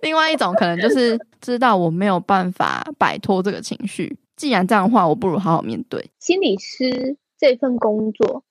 [0.02, 6.10] 另外一种可能就是 知道我没有办法摆脱这个情绪，既然这样的话，我不如好好面对。
[6.18, 8.42] 心理师这份工作，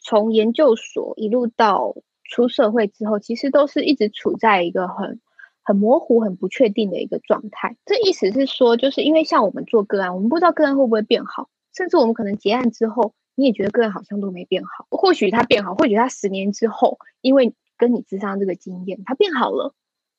[0.00, 5.20] 从研究所一路到出社会之后，其实都是一直处在一个很
[5.62, 7.76] 很模糊、很不确定的一个状态。
[7.84, 14.86] 这意思是说，就是因为像我们做个案，我们不知道个案会不会变好，甚至我们可能结案之后，你也觉得个案好像都没变好。
[14.90, 19.74] 或许他变好，或许他十年之后，因为跟你智商这个经验，他变好了。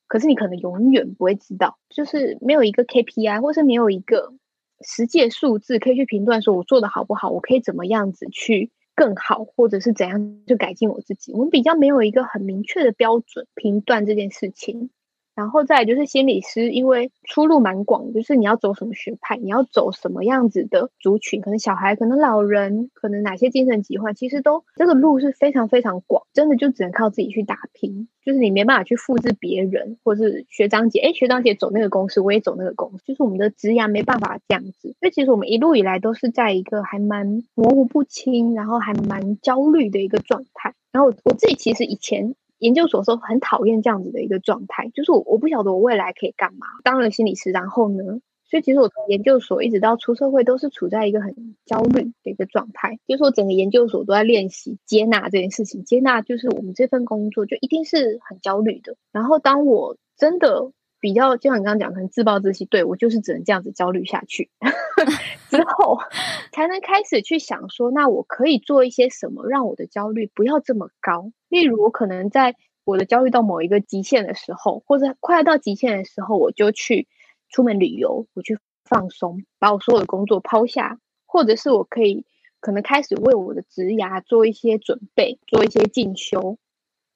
[0.06, 4.32] 可是你可能永远不会知道，就是没有一个 KPI，或是没有一个
[4.80, 11.32] 实际数字可以去评断，说我做的好不好，我可以怎么样子去更好，或者是怎样就改进我自己。
[11.32, 14.90] 我们比较没有一个很明确的标准评断这件事情。
[15.34, 42.36] 然后再来就是心理师，因为出路蛮广，就是你要走什么学派，你要走什么样子的族群，可能小孩，可能老人，可能哪些精神疾患，其实都这个路是非常非常广，真的就只能靠自己去打拼，就是你没办法去复制别人，或是学长姐，哎，学长姐走那个公司，我也走那个公司，就是我们的职涯没办法这样子，所以其实我们一路以来都是在一个还蛮模糊不清，然后还蛮焦虑的一个状态，然后我自己其实以前。
[42.58, 46.66] 研究所的时候很讨厌这样子的一个状态，就是我我不晓得我未来可以干嘛。
[46.82, 52.98] 当了心理师，然后呢，所以其实我从研究所一直到出社会，都是处在一个很焦虑的一个状态。
[53.06, 58.96] 就是我整个研究所都在练习接纳这件事情，接纳就是我们这份工作就一定是很焦虑的。
[59.12, 60.72] 然后当我真的。
[61.04, 64.48] 比较就像你刚刚讲，可能自暴自弃，对，我就是只能这样子焦虑下去，
[65.50, 65.98] 之后
[66.50, 71.30] 才能开始去想说，那我可以做一些什么，让我的焦虑不要这么高。
[71.50, 77.06] 例如，我可能在我的焦虑到某一个极限的时候，或者快要到极限的时候，我就去
[77.50, 82.24] 出门旅游，我去放松，把我所有的工作抛下，或者是我可以
[82.60, 86.56] 可能开始为我的职涯做一些准备，做一些进修。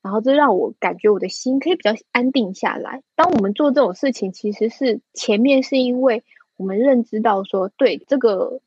[0.02, 3.02] 然后这让我感觉我的心可以比较安定下来。
[3.16, 6.22] 当我们做这种事情，其实是前面是因为
[6.56, 8.60] 我们认知到说，对这个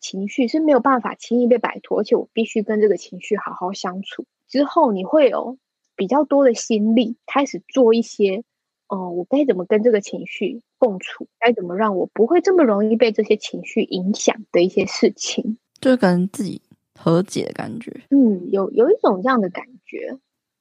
[0.00, 4.24] 情绪是没有办法轻易被摆脱，而且我必须跟这个情绪好好相处。
[4.48, 5.58] 之后你会有
[5.96, 8.44] 比较多的心力，开始做一些，
[8.88, 16.62] 哦、呃，我该怎么跟这个情绪共处，该怎么让我不会这么容易被这些情绪影响的一些事情，就是跟自己
[16.94, 17.92] 和解的感觉。
[18.10, 20.16] 嗯，有有一种这样的感觉。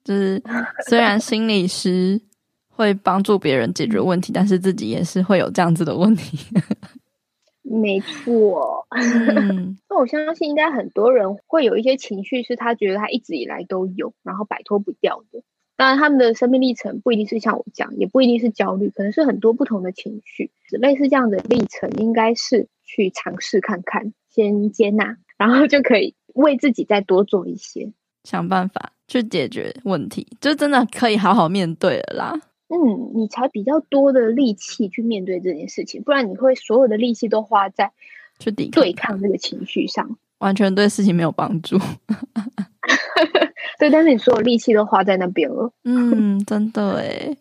[0.05, 0.41] 就是
[0.87, 2.21] 虽然心理师
[2.69, 6.37] 会帮助别人解决问题，但是自己也是会有这样子的问题。
[7.67, 15.41] 没错，嗯， 那我相信应该很多人会有一些情绪，是他觉得他一直以来都有，然后摆脱不掉的。
[15.75, 20.51] 当然，他们的生命历程不一定是像我讲，也不一定是焦虑，可能是很多不同的情绪。
[20.69, 27.91] 类似这样的历程，应该是去尝试看看，先接纳，然后就可以为自己再多做一些，
[28.23, 28.91] 想办法。
[29.07, 32.41] 去解决问题，就真的可以好好面对了啦。
[32.67, 37.91] 嗯，你才比较多的力气去面对这件事情，不然你会所有的力气都花在
[38.39, 41.77] 去抵抗对抗这个情绪上，完全对事情没有帮助。
[43.77, 45.71] 对，但是你所有力气都花在那边了。
[45.83, 47.37] 嗯，真的诶，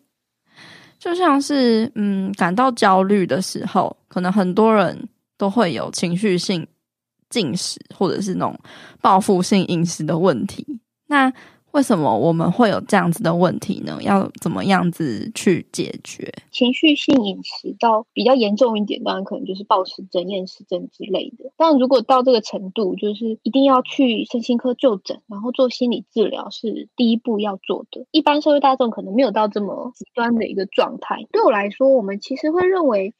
[0.99, 6.67] 就像是嗯，感到焦虑的时候，可能很多人都会有情绪性
[7.29, 8.57] 进食，或者是那种
[9.01, 10.65] 报复性饮食的问题。
[11.07, 11.31] 那
[11.75, 13.99] 为什么我们会有这样子的问题呢？
[14.01, 16.31] 要怎么样子去解决？
[16.49, 21.51] 情绪性饮食到比较严重一点，当然可能就是暴食症、厌食症之类的。
[21.57, 28.05] 但如果到这个程度，就是一定要去身心科就诊，然后做心理治疗是第一步要做的。
[28.11, 31.27] 一般社会大众可能没有到这么极端的一个状态。
[31.33, 33.13] 对我来说，我们其实会认为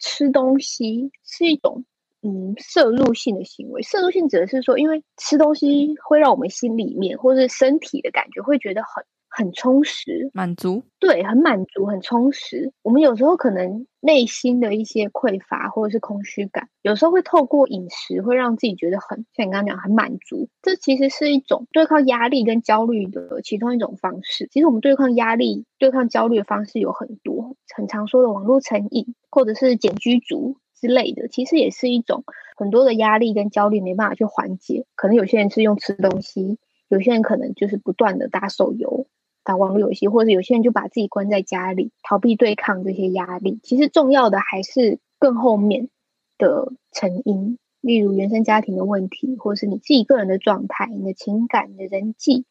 [0.00, 1.84] 吃东西是一种。
[2.26, 12.72] 嗯，摄入性的行为，摄入性指的是说，因为吃东西会让我们心里面或是身体的感觉会觉得很很充实，满足，对，很满足，很充实。
[12.82, 20.48] 我们有时候可能内心的一些匮乏或者是空虚感，有时候会透过饮食会让自己觉得很像你刚刚讲很满足。
[20.62, 24.48] 这其实是一种对抗压力跟焦虑的其中一种方式。
[24.50, 32.24] 其实我们对抗压力、对抗焦虑的方式有很多，很常说的网络成瘾或者是减居族之类的，其实也是一种
[32.56, 34.86] 很多的压力跟焦虑没办法去缓解。
[34.94, 36.58] 可能有些人是用吃东西。
[36.88, 39.06] 有些人可能就是不断的打手游、
[39.42, 43.58] 打网络游戏，或者有些人就把自己关在家里，逃避对抗这些压力。
[43.62, 45.88] 其实重要的还是更后面
[46.36, 52.44] 的成因，例如原生家庭的问题，或者是你自己个人的状态、你的情感、你的人际，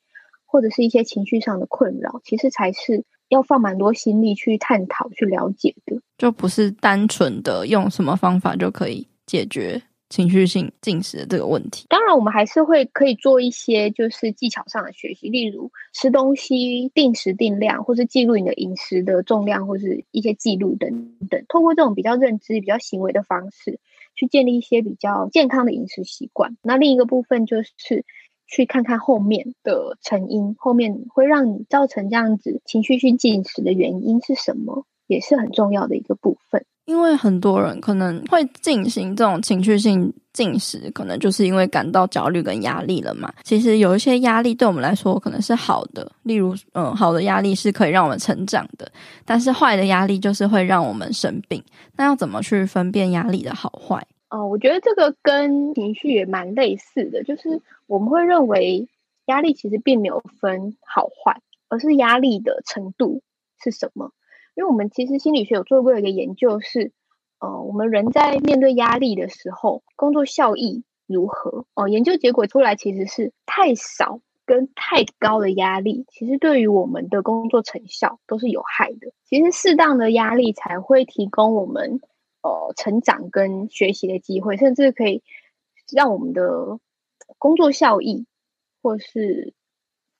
[0.45, 9.81] 或者是一些情绪上的困扰，其实才是要放蛮多心力去探讨、去了解的，就不是单纯的用什么方法就可以解决。
[10.09, 21.43] 情绪性进食的这个问题，当然我们还是会可以做一些就是技巧上的学习，例如吃东西定时定量，或是记录你的饮食的重量，或是一些记录等等。
[21.49, 23.79] 透过这种比较认知、比较行为的方式，
[24.13, 26.57] 去建立一些比较健康的饮食习惯。
[26.61, 28.05] 那另一个部分就是
[28.53, 36.63] 去看看后面的成因，后面会让你造成这样子情绪性进食的原因是什么，也是很重要的一个部分。
[36.85, 43.33] 因为很多人可能会进行这种情绪性进食，可能就是因为感到焦虑跟压力了嘛。
[43.41, 48.91] 其实有一些压力对我们来说可能是好的，例如，嗯，好的压力是可以让我们成长的，
[49.25, 51.63] 但是坏的压力就是会让我们生病。
[51.95, 54.05] 那要怎么去分辨压力的好坏？
[54.33, 58.87] 哦，我觉得这个跟情绪也蛮类似的，就是我们会认为
[59.27, 63.21] 压力其实并没有分好坏，而是压力的程度
[63.61, 64.11] 是什么。
[64.55, 66.91] 因为我们其实心理学有做过一个研究是，
[67.37, 71.67] 呃，我们人在面对压力的时候，工作效益如何？
[71.75, 79.11] 哦、研究结果出来其实是太少跟太高的压力，其实对于我们的工作成效都是有害的。
[79.25, 82.01] 其实适当的压力才会提供我们
[82.43, 85.23] 呃成长跟学习的机会，甚至可以
[85.91, 86.77] 让我们的
[87.39, 88.27] 工作效益
[88.83, 89.55] 或是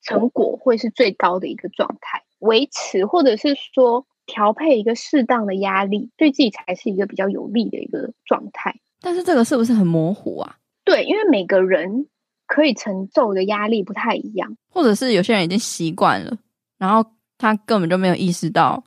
[0.02, 4.06] 成果会是最高的一个状态，维持或者是说。
[4.26, 8.74] 调配一个适当的压力，对自己才是一个比较有利的一个状态。
[9.02, 10.56] 但是这个是不是很模糊啊？
[10.82, 12.06] 对，因为每个人
[12.46, 16.38] 可以承受的压力不太一样，或者是有些人已经习惯了，
[16.78, 17.06] 然后
[17.36, 18.82] 他根本就没有意识到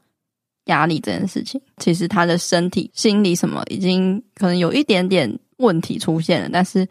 [0.68, 1.62] 压力这件事情。
[1.78, 6.88] 其实他的身体、心理什么已经可能有一点点问题出现了，但是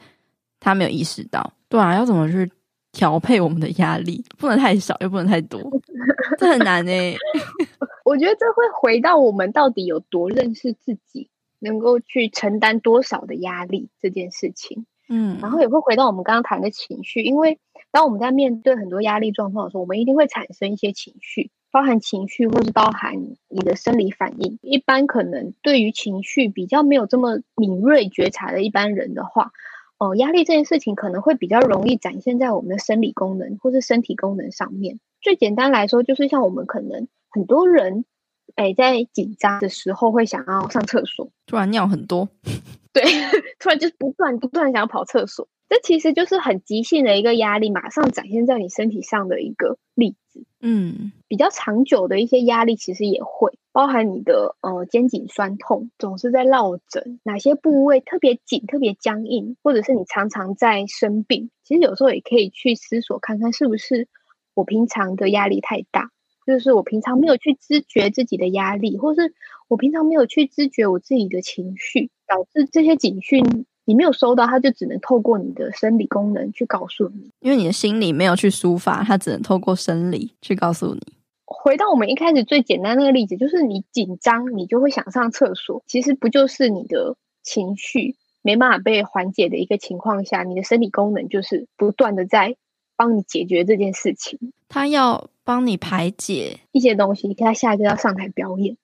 [0.60, 1.52] 他没有意识到。
[1.68, 2.50] 对啊，要怎么去
[2.92, 4.24] 调配我们的压力？
[4.38, 5.60] 不能太少，又不能太多，
[6.38, 7.16] 这很难诶。
[8.04, 14.86] 我觉得这会回到我们到底有多认识自己，能够去承担多少的压力这件事情。
[15.08, 17.58] 嗯，然后也会回到我们刚刚谈的情绪，因为
[17.92, 24.58] 当我们在面对很多压力状况的时候，我们一定会产生一些情绪，包含情绪或是包含你的生理反应。
[24.62, 29.52] 一般可能对于情绪比较没有这么敏锐觉察的一般人的话，
[29.98, 35.00] 哦、呃，压力这件事情可能会比较容易展现在我们的生理功能或是身体功能上面。
[35.20, 37.08] 最简单来说，就是像我们可能。
[37.28, 38.06] 很多人，
[38.54, 42.28] 哎，在紧张的时候会想要上厕所，突然尿很多，
[42.94, 43.02] 对，
[43.58, 50.44] 突然就是不断不断想要跑厕所，这其实就是很急性的一个压力，马上展现在你身体上的一个例子。
[50.60, 64.08] 嗯，比较长久的一些压力其实也会包含你的呃肩颈酸痛，总是在落枕，哪些部位特别紧、特别僵硬，或者是你常常在生病，其实有时候也可以去思索看看，是不是
[64.54, 66.10] 我平常的压力太大。
[66.46, 69.34] 就是我平常没有去知觉自己的压力，或是
[69.68, 77.30] 我平常没有去知觉我自己的情绪，导致这些警讯你没有收到，它就只能透过你的生理功能去告诉你。
[77.40, 81.00] 因为你的心理没有去抒发，它只能透过生理去告诉你。
[81.44, 92.56] 回到我们一开始最简单那个例子，就是你紧张，你就会想上厕所，其实不就是你的情绪没办法被缓解的一个情况下，你的生理功能就是不断的在
[92.96, 94.52] 帮你解决这件事情。
[94.68, 95.28] 他要。
[95.46, 98.76] 帮你排解一些东西，他下一个要上台表演，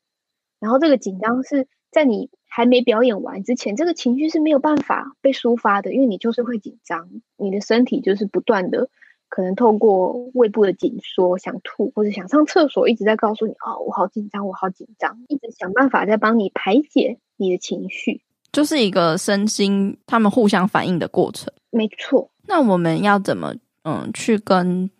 [0.60, 8.90] 然后这个紧张是在你还没表演完之前，这个情绪是没有办法被抒发的，因为你就是会紧张，你的身体就是不断的
[9.28, 21.52] 可能透过胃部的紧缩、想吐或者想上厕所，一直在告诉你哦，我好紧张，我好紧张，一直想办法在帮你排解你的情绪，就是一个身心他们互相反应的过程。
[21.70, 23.52] 没错，那我们要怎么
[23.82, 24.90] 嗯去跟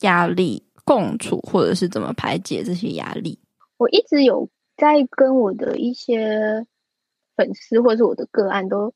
[0.00, 3.38] 压力共处，或者是怎么排解这些压力？
[3.76, 6.66] 我一直有在跟我的一些
[7.36, 8.94] 粉丝，或者是我的个案，都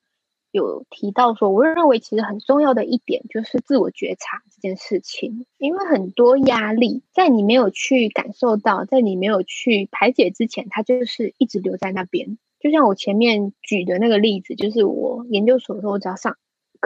[0.50, 12.38] 有提到说，我认为其实很重要的一点就是自我觉察这件事情，因为很多压力在你没有去感受到，在你没有去排解之前，它就是一直留在那边。
[12.58, 16.36] 就像我前面举的那个例子，就是我研究所的时候，我只要上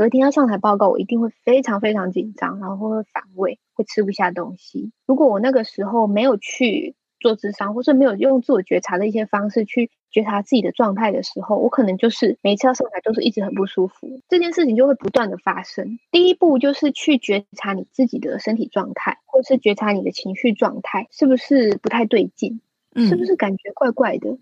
[0.00, 4.92] 隔天要上台报告，我一定会非常非常紧张，然后会反胃，会吃不下东西。
[5.04, 15.98] 如果我那个时候没有去做智商，或是没有用自我觉察的一些方式去觉察自己的状态的时候，我可能就是每一次要上台都是一直很不舒服，这件事情就会不断的发生。
[16.10, 22.62] 第一步就是去觉察你自己的身体状态，或是觉察你的情绪状态是不是不太对劲，
[22.96, 24.38] 是不是感觉怪怪的，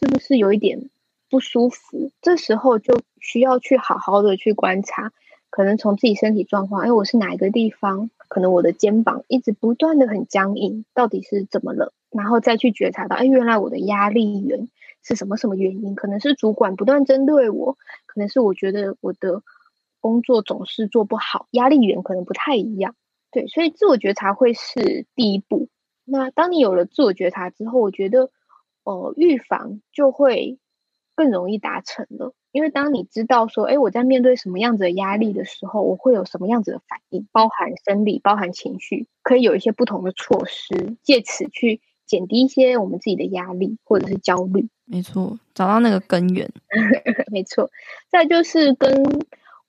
[0.00, 0.88] 是不是有一点
[1.34, 2.12] 不舒服？
[2.22, 5.10] 这时候就需要去好好的去观察，
[5.50, 8.08] 可能从自己身体状况，哎，我是哪一个地方？
[8.28, 11.92] 可能我的肩膀一直不断的很僵硬，到底是怎么了？
[12.10, 14.68] 然后再去觉察到，哎，原来我的压力源
[15.02, 15.96] 是什么什么原因？
[15.96, 17.76] 可能是主管不断针对我，
[18.06, 19.42] 可能是我觉得我的
[19.98, 22.94] 工作总是做不好，压力源可能不太一样。
[23.32, 25.66] 对，所以自我觉察会是第一步。
[26.04, 28.30] 那当你有了自我觉察之后，我觉得，
[28.84, 30.60] 呃，预防就会
[31.14, 32.32] 更容易达成了。
[32.52, 41.80] 因为当你知道说，哎，我在面对什么样子的压力的时候，我会有什么样子的反应，包含生理，包含情绪，可以有一些不同的措施，借此去。
[42.06, 46.46] 减低一些我们自己的压力或者是焦虑，没错，找到那个根源，
[47.32, 47.70] 没错。
[48.10, 49.02] 再就是跟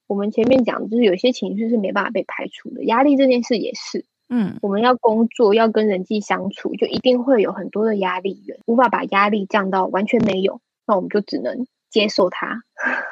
[0.05, 4.03] 我们前面讲的，就是有些情绪是没办法被排除的，压力这件事也是。
[4.27, 12.63] 嗯，我们要工作，要跟人际相处，就一定会有很多的压力源，无法把压力降到完全没有，那我们就只能接受它，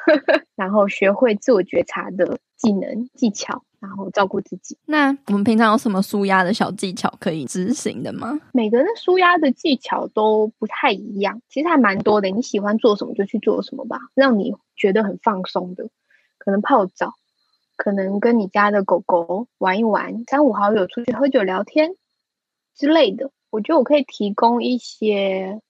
[0.56, 3.62] 然后学会自我觉察的技能技巧。
[3.80, 4.78] 然后照顾自己。
[4.86, 8.40] 那我们平常有什么舒压的小技巧可以执行的吗？
[8.54, 12.30] 每个人的舒压的技巧都不太一样，其实还蛮多的。
[12.30, 15.90] 你喜欢做什么就去做什么吧，让你觉得很放松的，
[16.38, 17.12] 可能泡澡，
[17.76, 21.94] 可能跟你家的狗狗玩一玩，三五好友出去喝酒聊天
[22.74, 23.32] 之类的。
[23.50, 25.60] 我觉得我可以提供一些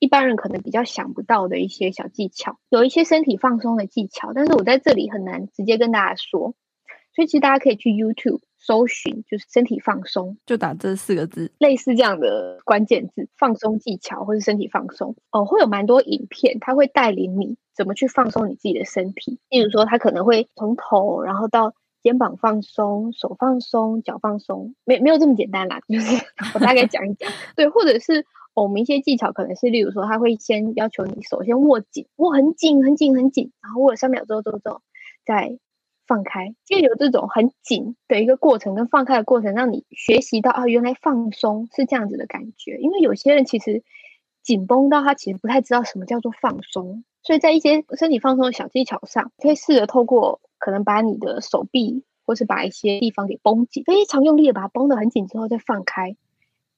[0.00, 6.54] 一般人可能比较想不到的一些小技巧，有一些身体放松的技巧，但是我在这里很难直接跟大家说。
[7.12, 19.40] 所以其实大家可以去 YouTube 搜寻，就是身体放松，就打这四个字，类似这样的关键字，放松技巧或是身体放松哦，会有蛮多影片，它会带领你怎么去放松你自己的身体。
[19.50, 26.24] 例如说，它可能会从头，然后到肩膀放松，手放松，脚放松，没没有这么简单啦，就是
[26.54, 27.30] 我大概讲一讲。
[27.56, 28.24] 对，或者是、哦、
[28.54, 34.82] 我们一些技巧，可能是例如说，他会先要求你手先握紧，握很紧很紧很紧，然后握了三秒之后，之后之后
[35.24, 35.58] 再。
[36.06, 42.78] 放开，借由这种很紧的一个过程跟放开的过程，让你学习到啊，原来放松是这样子的感觉。
[42.78, 43.84] 因为有些人其实
[44.42, 56.16] 紧绷到他其实不太知道什么叫做放松，所以在一些身体放松的小技巧上，可以试着透过可能把你的手臂或是把一些地方给绷紧，非常用力的把它绷得很紧之后再放开。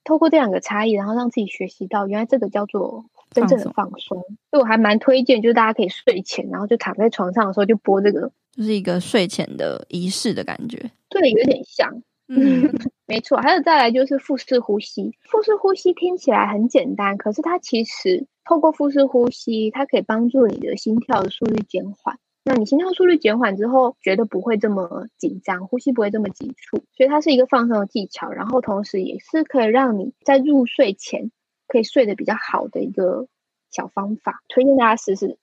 [0.04, 4.20] 透过这两个差异，然后让自己学习到原来这个叫做真正的放松。
[4.50, 8.32] 所以我还蛮推荐，就是大家可以睡前，然后就躺在床上的时候就播这个。
[8.52, 12.70] 就是一个睡前的仪式的感觉，对，有点像，嗯，
[13.06, 13.38] 没错。
[13.38, 22.18] 还有再来就是腹式呼吸，腹式呼吸听起来很简单，可是它其实透过腹式呼吸，它可以帮助你的心跳的速率减缓。
[22.44, 28.30] 那你心跳速率减缓之后，觉得不会这么紧张，呼吸不会这么急促，所以它是一个放松的技巧。
[28.30, 31.30] 然后同时也是可以让你在入睡前
[31.68, 33.28] 可以睡得比较好的一个
[33.70, 35.38] 小方法，推荐大家试试。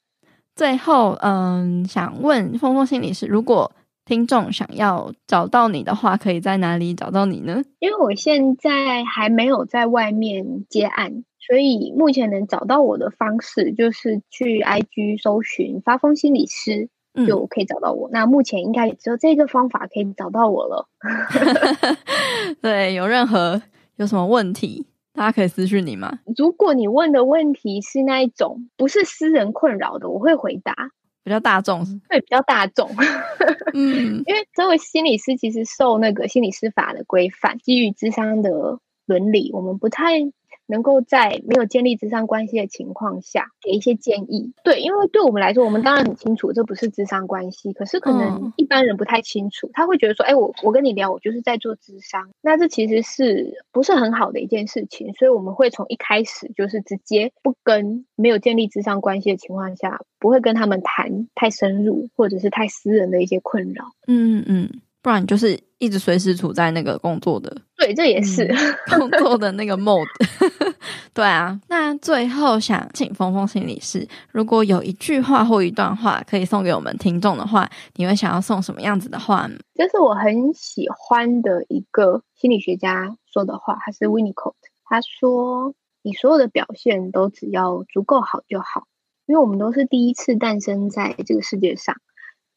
[0.56, 3.72] 最后，嗯，想问峰峰心理师，如果
[4.04, 7.64] 听众想要找到你的话，可以在哪里找到你呢？
[7.80, 16.90] 因为我现在还没有在外面接案，所以目前能找到我的方式就是去 IG 搜寻发疯心理师，
[17.28, 18.08] 就可以找到我。
[18.10, 20.88] 嗯、那目前应该也只有这个方法可以找到我了。
[22.62, 23.60] 对，有任何
[23.96, 24.86] 有什么问题？
[25.12, 26.20] 大家可以私讯你吗？
[26.38, 30.76] 如果你问的问题是那一种不是私人困扰的，我会回答
[31.24, 32.92] 比较大众，对，比较大众。
[33.74, 38.78] 嗯，因为作为心理师，其实受那个心理师法的规范，基于智商的
[39.08, 40.32] 伦理，我们不太。
[40.70, 55.12] 能够在没有建立智商关系的情况下给一些建议，对，因为对我们来说，我们当然很清楚这不是智商关系，可是可能一般人不太清楚，他会觉得说，哎，我我跟你聊，我就是在做智商，那这其实是不是很好的一件事情？
[55.16, 63.86] 所以我们会从一开始就是直接不跟没有建立智商关系的情况下，不会跟他们谈太深入或者是太私人的一些困扰。
[64.08, 64.70] 嗯嗯。
[65.02, 68.58] 不然就是一直随时处在那个工作的，对，这也是、嗯、
[69.00, 70.08] 工作的那个 mode。
[71.14, 79.58] 对啊，那最后想请峰峰心理师，如果有一句话或一段话可以送给我们听众的话，你会想要送什么样子的话呢？
[79.74, 84.54] 这是我很喜欢的一个心理学家说的话，他是 Winnicott，
[84.86, 85.74] 他说
[86.04, 88.88] ：“你所有的表现都只要足够好就好，
[89.26, 91.96] 因为我们都是第一次诞生在这个世界上，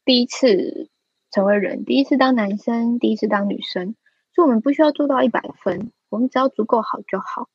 [0.05, 0.89] 第一次
[1.33, 3.95] 成为人，第一次当男生，第一次当女生，
[4.35, 7.49] 所以我们不需要做到一百分，我们只要足够好就好。”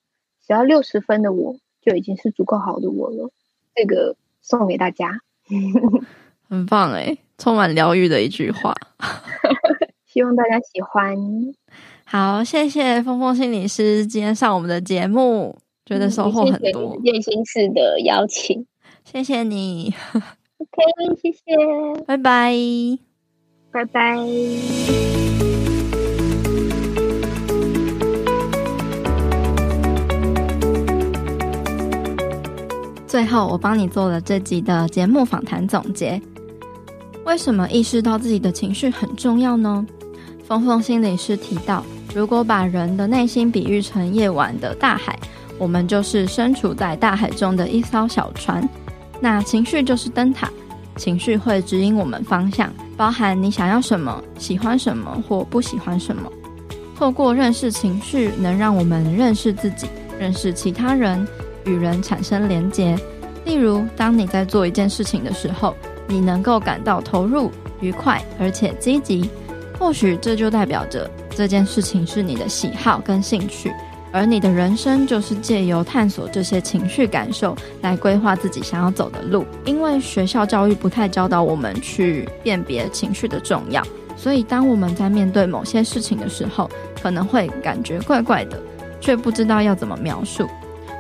[0.45, 3.31] 只要六十分的我就已经是足够好的我了。
[3.75, 5.21] 这个送给大家，
[6.49, 8.75] 很棒诶，充满疗愈的一句话。
[10.07, 11.15] 希望大家喜欢。
[12.05, 16.97] 好，谢谢峰峰心理师今天上我们的节目，觉得收获很多。
[17.03, 18.67] 练心室的邀请，
[19.05, 19.95] 谢谢你。
[20.57, 22.55] OK，谢谢，拜拜，
[23.71, 24.19] 拜拜。
[33.07, 36.21] 最后，我帮你做了这集的节目访谈总结。
[37.25, 39.85] 为什么意识到自己的情绪很重要呢？
[40.47, 45.19] 峰峰心理师提到，如果把人的内心比喻成夜晚的大海，
[45.59, 48.67] 我们就是身处在大海中的一艘小船。
[49.21, 50.51] 那情绪就是灯塔，
[50.97, 56.31] 情绪会指引我们方向，包含你想要什么、喜欢什么或不喜欢什么。
[56.99, 59.87] 透过认识情绪，能让我们认识自己，
[60.19, 61.27] 认识其他人。
[61.65, 62.97] 与人产生连结，
[63.45, 65.77] 例如，当你在做一件事情的时候，
[66.07, 69.29] 你能够感到投入、愉快，而且积极，
[69.79, 73.71] 或许这就代表着这件事情是你的喜好跟兴趣，
[74.13, 79.45] 而你的人生就是借由探索这些情绪感受来规划自己想要走的路。
[79.65, 83.83] 因为学校教育不太教导我们去辨别情绪的重要，
[84.17, 86.71] 所以当我们在面对某些事情的时候，
[87.03, 88.61] 可能会感觉怪怪的，
[89.01, 90.47] 却不知道要怎么描述。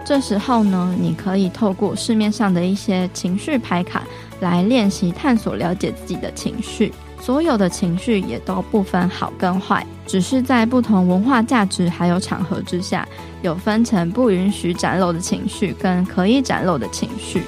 [0.05, 4.05] 这时候呢，你可以透过市面上的一些情绪牌卡
[4.41, 6.93] 来练习探索、了解自己的情绪。
[7.21, 13.07] 所有的情绪也都不分好跟坏，只是在不同文化价值还有场合之下，
[13.43, 17.43] 有分成不允许展露的情绪跟可以展露的情绪。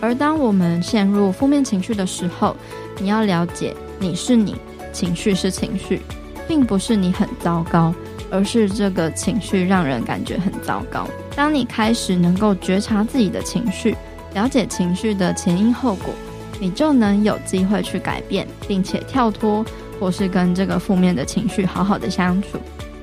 [0.00, 2.54] 而当我们陷入负面情绪的时候，
[3.00, 4.54] 你要了解，你是你，
[4.92, 6.02] 情绪是情绪，
[6.46, 7.92] 并不是你很糟糕。
[8.30, 11.06] 而是这个情绪让人感觉很糟糕。
[11.36, 13.96] 当你开始能够觉察自己的情绪，
[14.32, 16.12] 了解情绪的前因后果，
[16.58, 19.64] 你就能有机会去改变，并且跳脱，
[20.04, 22.58] 或是跟这个负面的情绪好好的相处。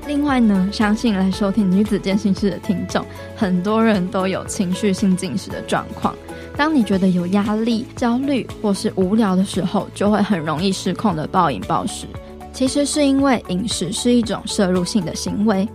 [0.06, 3.04] 另外呢，相信来收听女子健心室的听众，
[3.36, 6.16] 很多人都有情绪性进食的状况。
[6.56, 12.06] 当你觉得有压力、焦虑或是无聊的时候，就会很容易失控的暴饮暴食。
[12.54, 15.68] 其实是因为饮食是一种摄入性的行为，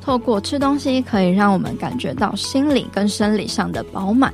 [0.00, 4.32] 透过吃东西可以让我们感觉到心理跟生理上的饱满，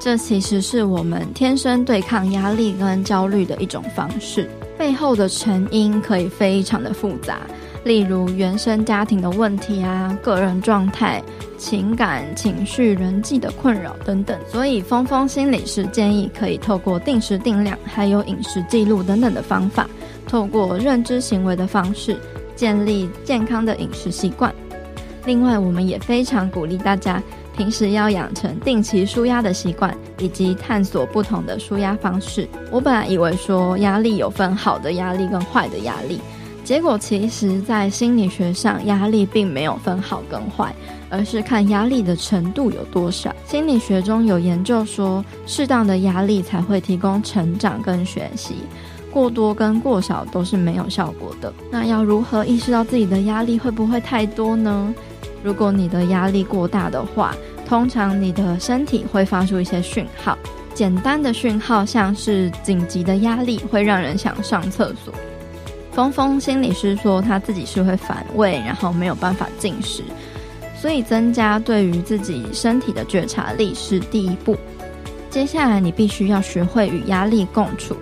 [0.00, 4.48] 这其实是我们天生对抗压力跟焦虑的一种方式。
[4.82, 7.42] 背后的成因可以非常的复杂，
[7.84, 11.22] 例如原生家庭的问题啊、个人状态、
[11.56, 14.36] 情感情绪、人际的困扰等等。
[14.50, 19.88] 所以峰峰心理师建议可以透过定时定量，还有饮食记录等等的方法。
[20.26, 22.16] 透过认知行为的方式
[22.56, 24.52] 建立健康的饮食习惯。
[25.24, 27.22] 另外，我们也非常鼓励大家
[27.56, 32.48] 平时要养成定期舒压的习惯，以及探索不同的舒压方式。
[32.70, 36.20] 我本来以为说压力有分好的压力跟坏的压力，
[36.64, 40.74] 结果其实在心理学上，压力并没有分好跟坏，
[41.10, 43.34] 而是看压力的程度有多少。
[43.46, 48.54] 心理学中有研究说，适当的压力才会提供成长跟学习。
[49.10, 51.52] 过多跟过少都是没有效果的。
[51.70, 54.94] 那要如何意识到自己的压力会不会太多呢？
[55.42, 57.34] 如果你的压力过大的话，
[57.66, 60.36] 通常你的身体会发出一些讯号。
[60.74, 65.12] 简单的讯号像是紧急的压力会让人想上厕所。
[65.92, 70.02] 峰峰心理师说他自己是会反胃，然后没有办法进食，
[70.74, 74.56] 所以增加对于自己身体的觉察力是第一步。
[75.28, 77.96] 接下来你必须要学会与压力共处。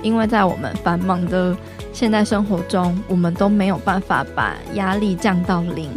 [0.00, 1.56] 因为在我们繁忙的
[1.92, 5.90] 现代生活中，我们都没有办法把压力降到零，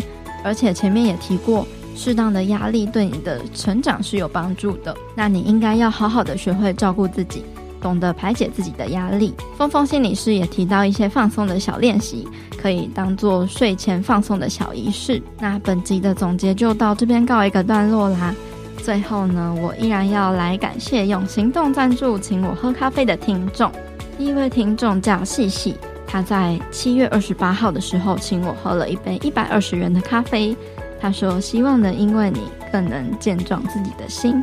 [0.44, 4.96] 而且前面也提过，适当的压力对你的成长是有帮助的。
[5.16, 7.44] 那你应该要好好的学会照顾自己，
[7.82, 9.34] 懂得排解自己的压力。
[9.58, 12.28] 峰峰心理师也提到一些放松的小练习，
[12.58, 15.22] 可以当做睡前放松的小仪式。
[15.40, 18.34] 那本集的总结就到这边告一个段落啦。
[18.78, 23.72] 最后呢，我依然要来感谢用行动赞助请我喝咖啡的听众。
[24.18, 25.76] 第一位听众叫细细，
[26.08, 30.56] 他在七月二十八号的时候请我喝了一杯一百二十元的咖啡，
[31.00, 34.42] 他说希望能因为你更能健壮自己的心。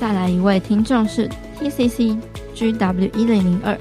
[0.00, 1.28] 再来一位听众是
[1.60, 2.16] TCC
[2.54, 3.76] GW 一零零二，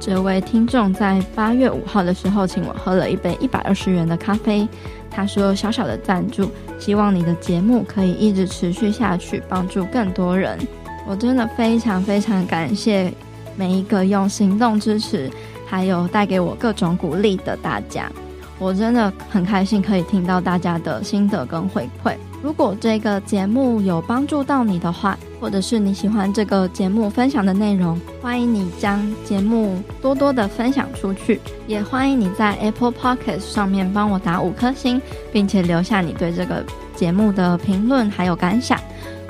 [0.00, 4.68] 这位听众在八月五号的时候请我喝了一杯一百二十元的咖啡。
[5.10, 10.58] 他说小小的赞助，希望你的节目可以一直持续下去，帮助更多人。
[11.06, 13.12] 我真的非常非常感谢
[13.56, 15.30] 每一个用行动支持，
[15.68, 18.10] 还有带给我各种鼓励的大家。
[18.58, 22.14] 我真的很开心可以听到大家的心得跟回馈。
[22.42, 31.40] 如果这个节目有帮助到你的话，或者是你喜欢这个节目分享的内容，欢迎你将节目多多的分享出去。
[31.68, 35.00] 也欢迎你在 Apple Podcast 上面帮我打五颗星，
[35.32, 36.64] 并且留下你对这个
[36.96, 38.78] 节目的评论还有感想，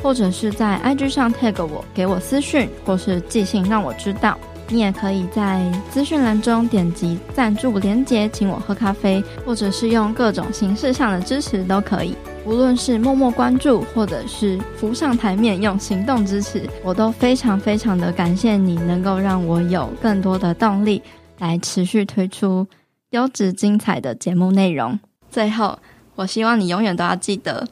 [0.02, 4.38] 或者是在 IG 上 tag 我，给我私讯或是寄信让我知道。
[4.70, 12.14] 你也可以在资讯栏中点击赞助连结，请我喝咖啡，或者是用各种形式上的支持都可以。
[12.44, 21.02] 无论是默默关注，或者是浮上台面用行动支持，我都非常非常的感谢你，能够让我有更多的动力
[21.38, 22.66] 来持续推出
[23.10, 24.98] 优质精彩的节目内容。
[25.30, 25.78] 最后，
[26.14, 27.66] 我希望你永远都要记得，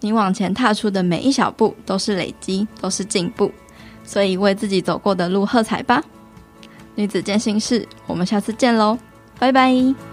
[0.00, 3.52] 你往前踏出的每一小步都是累积，都是进步，
[4.04, 6.02] 所以为自己走过的路喝彩吧。
[6.94, 8.98] 女子健心事，我们下次见喽，
[9.38, 10.09] 拜拜。